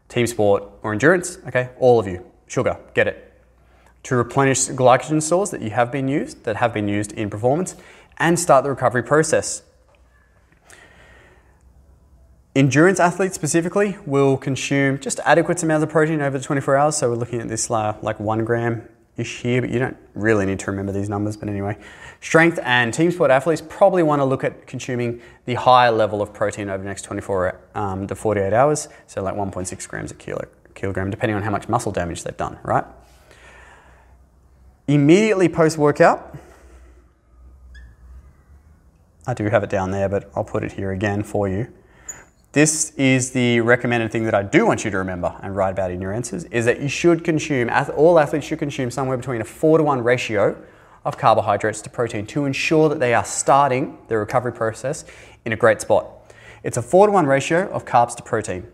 team 0.09 0.27
sport, 0.27 0.65
or 0.83 0.93
endurance. 0.93 1.39
Okay, 1.47 1.69
all 1.79 2.01
of 2.01 2.07
you, 2.07 2.25
sugar, 2.47 2.79
get 2.95 3.07
it. 3.07 3.24
To 4.05 4.17
replenish 4.17 4.69
glycogen 4.69 5.23
stores 5.23 5.51
that 5.51 5.63
you 5.63 5.71
have 5.71 5.91
been 5.91 6.09
used, 6.09 6.45
that 6.45 6.57
have 6.57 6.73
been 6.73 6.89
used 6.89 7.13
in 7.13 7.31
performance, 7.31 7.75
and 8.19 8.39
start 8.39 8.65
the 8.65 8.71
recovery 8.71 9.03
process. 9.03 9.63
Endurance 12.55 13.01
athletes 13.01 13.35
specifically 13.35 13.97
will 14.07 14.37
consume 14.37 15.01
just 15.01 15.19
adequate 15.25 15.61
amounts 15.63 15.83
of 15.83 15.91
protein 15.91 16.21
over 16.21 16.39
the 16.39 16.45
24 16.45 16.77
hours. 16.77 16.97
So 16.97 17.11
we're 17.11 17.17
looking 17.17 17.41
at 17.41 17.49
this 17.49 17.71
uh, 17.71 17.97
like 18.01 18.21
one 18.21 18.45
gram 18.45 18.89
ish 19.17 19.41
here, 19.41 19.61
but 19.61 19.71
you 19.71 19.79
don't 19.79 19.97
really 20.15 20.47
need 20.47 20.59
to 20.61 20.71
remember 20.71 20.93
these 20.93 21.09
numbers. 21.09 21.37
But 21.37 21.49
anyway, 21.49 21.79
strength 22.21 22.61
and 22.63 22.93
team 22.93 23.11
sport 23.11 23.31
athletes 23.31 23.63
probably 23.69 24.03
want 24.03 24.21
to 24.21 24.25
look 24.25 24.45
at 24.45 24.67
consuming 24.67 25.21
the 25.47 25.55
higher 25.55 25.91
level 25.91 26.23
of 26.23 26.33
protein 26.33 26.69
over 26.69 26.83
the 26.83 26.89
next 26.89 27.03
24 27.03 27.59
um, 27.75 28.07
to 28.07 28.15
48 28.15 28.53
hours, 28.53 28.89
so 29.07 29.23
like 29.23 29.35
1.6 29.35 29.89
grams 29.89 30.11
a 30.11 30.15
kilo, 30.15 30.47
kilogram, 30.75 31.11
depending 31.11 31.37
on 31.37 31.43
how 31.43 31.51
much 31.51 31.69
muscle 31.69 31.93
damage 31.93 32.23
they've 32.23 32.37
done, 32.37 32.59
right? 32.63 32.85
Immediately 34.87 35.49
post 35.49 35.79
workout, 35.79 36.37
I 39.27 39.33
do 39.33 39.45
have 39.49 39.63
it 39.63 39.71
down 39.71 39.91
there, 39.91 40.11
but 40.11 40.31
I'll 40.37 40.45
put 40.45 40.63
it 40.63 40.73
here 40.73 40.93
again 40.93 41.23
for 41.23 41.49
you. 41.49 41.73
This 42.53 42.91
is 42.91 43.31
the 43.31 43.61
recommended 43.61 44.13
thing 44.13 44.25
that 44.25 44.35
I 44.35 44.43
do 44.43 44.67
want 44.67 44.85
you 44.85 44.91
to 44.91 44.99
remember 44.99 45.35
and 45.43 45.57
write 45.57 45.71
about 45.71 45.91
in 45.91 46.03
your 46.03 46.13
answers 46.13 46.45
is 46.45 46.67
that 46.67 46.81
you 46.83 46.89
should 46.89 47.25
consume, 47.25 47.71
all 47.97 48.19
athletes 48.19 48.47
should 48.47 48.59
consume 48.59 48.91
somewhere 48.91 49.17
between 49.17 49.41
a 49.41 49.45
four 49.45 49.79
to 49.79 49.85
one 49.85 50.05
ratio 50.05 50.55
of 51.07 51.17
carbohydrates 51.17 51.81
to 51.83 51.91
protein 51.91 52.27
to 52.27 52.45
ensure 52.45 52.91
that 52.91 53.01
they 53.01 53.15
are 53.15 53.25
starting 53.25 53.97
the 54.09 54.19
recovery 54.19 54.53
process 54.53 55.07
in 55.47 55.53
a 55.53 55.57
great 55.57 55.81
spot. 55.81 56.07
It's 56.63 56.77
a 56.77 56.83
four 56.83 57.07
to 57.07 57.13
one 57.13 57.27
ratio 57.27 57.71
of 57.71 57.87
carbs 57.87 58.15
to 58.17 58.23
protein. 58.23 58.67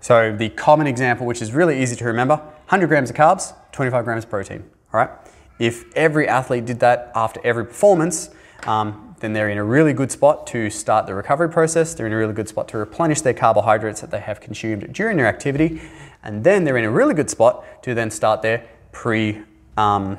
So 0.00 0.36
the 0.36 0.50
common 0.50 0.88
example, 0.88 1.26
which 1.26 1.40
is 1.40 1.52
really 1.52 1.80
easy 1.80 1.96
to 1.96 2.04
remember, 2.04 2.36
100 2.36 2.88
grams 2.88 3.08
of 3.08 3.16
carbs, 3.16 3.54
25 3.74 4.04
grams 4.04 4.24
of 4.24 4.30
protein. 4.30 4.64
All 4.92 5.00
right. 5.00 5.10
If 5.58 5.92
every 5.94 6.28
athlete 6.28 6.64
did 6.64 6.80
that 6.80 7.12
after 7.14 7.40
every 7.44 7.66
performance, 7.66 8.30
um, 8.66 9.14
then 9.20 9.32
they're 9.32 9.50
in 9.50 9.58
a 9.58 9.64
really 9.64 9.92
good 9.92 10.10
spot 10.10 10.46
to 10.48 10.70
start 10.70 11.06
the 11.06 11.14
recovery 11.14 11.48
process. 11.48 11.94
They're 11.94 12.06
in 12.06 12.12
a 12.12 12.16
really 12.16 12.32
good 12.32 12.48
spot 12.48 12.68
to 12.68 12.78
replenish 12.78 13.20
their 13.20 13.34
carbohydrates 13.34 14.00
that 14.00 14.10
they 14.10 14.20
have 14.20 14.40
consumed 14.40 14.92
during 14.92 15.16
their 15.16 15.26
activity. 15.26 15.80
And 16.22 16.42
then 16.42 16.64
they're 16.64 16.76
in 16.76 16.84
a 16.84 16.90
really 16.90 17.14
good 17.14 17.30
spot 17.30 17.64
to 17.82 17.94
then 17.94 18.10
start 18.10 18.42
their 18.42 18.66
pre 18.92 19.42
um, 19.76 20.18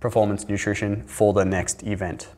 performance 0.00 0.48
nutrition 0.48 1.04
for 1.06 1.32
the 1.32 1.44
next 1.44 1.82
event. 1.82 2.28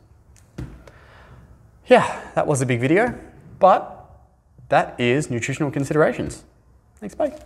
Yeah, 1.87 2.21
that 2.35 2.47
was 2.47 2.61
a 2.61 2.65
big 2.65 2.79
video, 2.79 3.17
but 3.59 4.09
that 4.69 4.99
is 4.99 5.29
nutritional 5.29 5.71
considerations. 5.71 6.43
Thanks, 6.99 7.15
bye. 7.15 7.43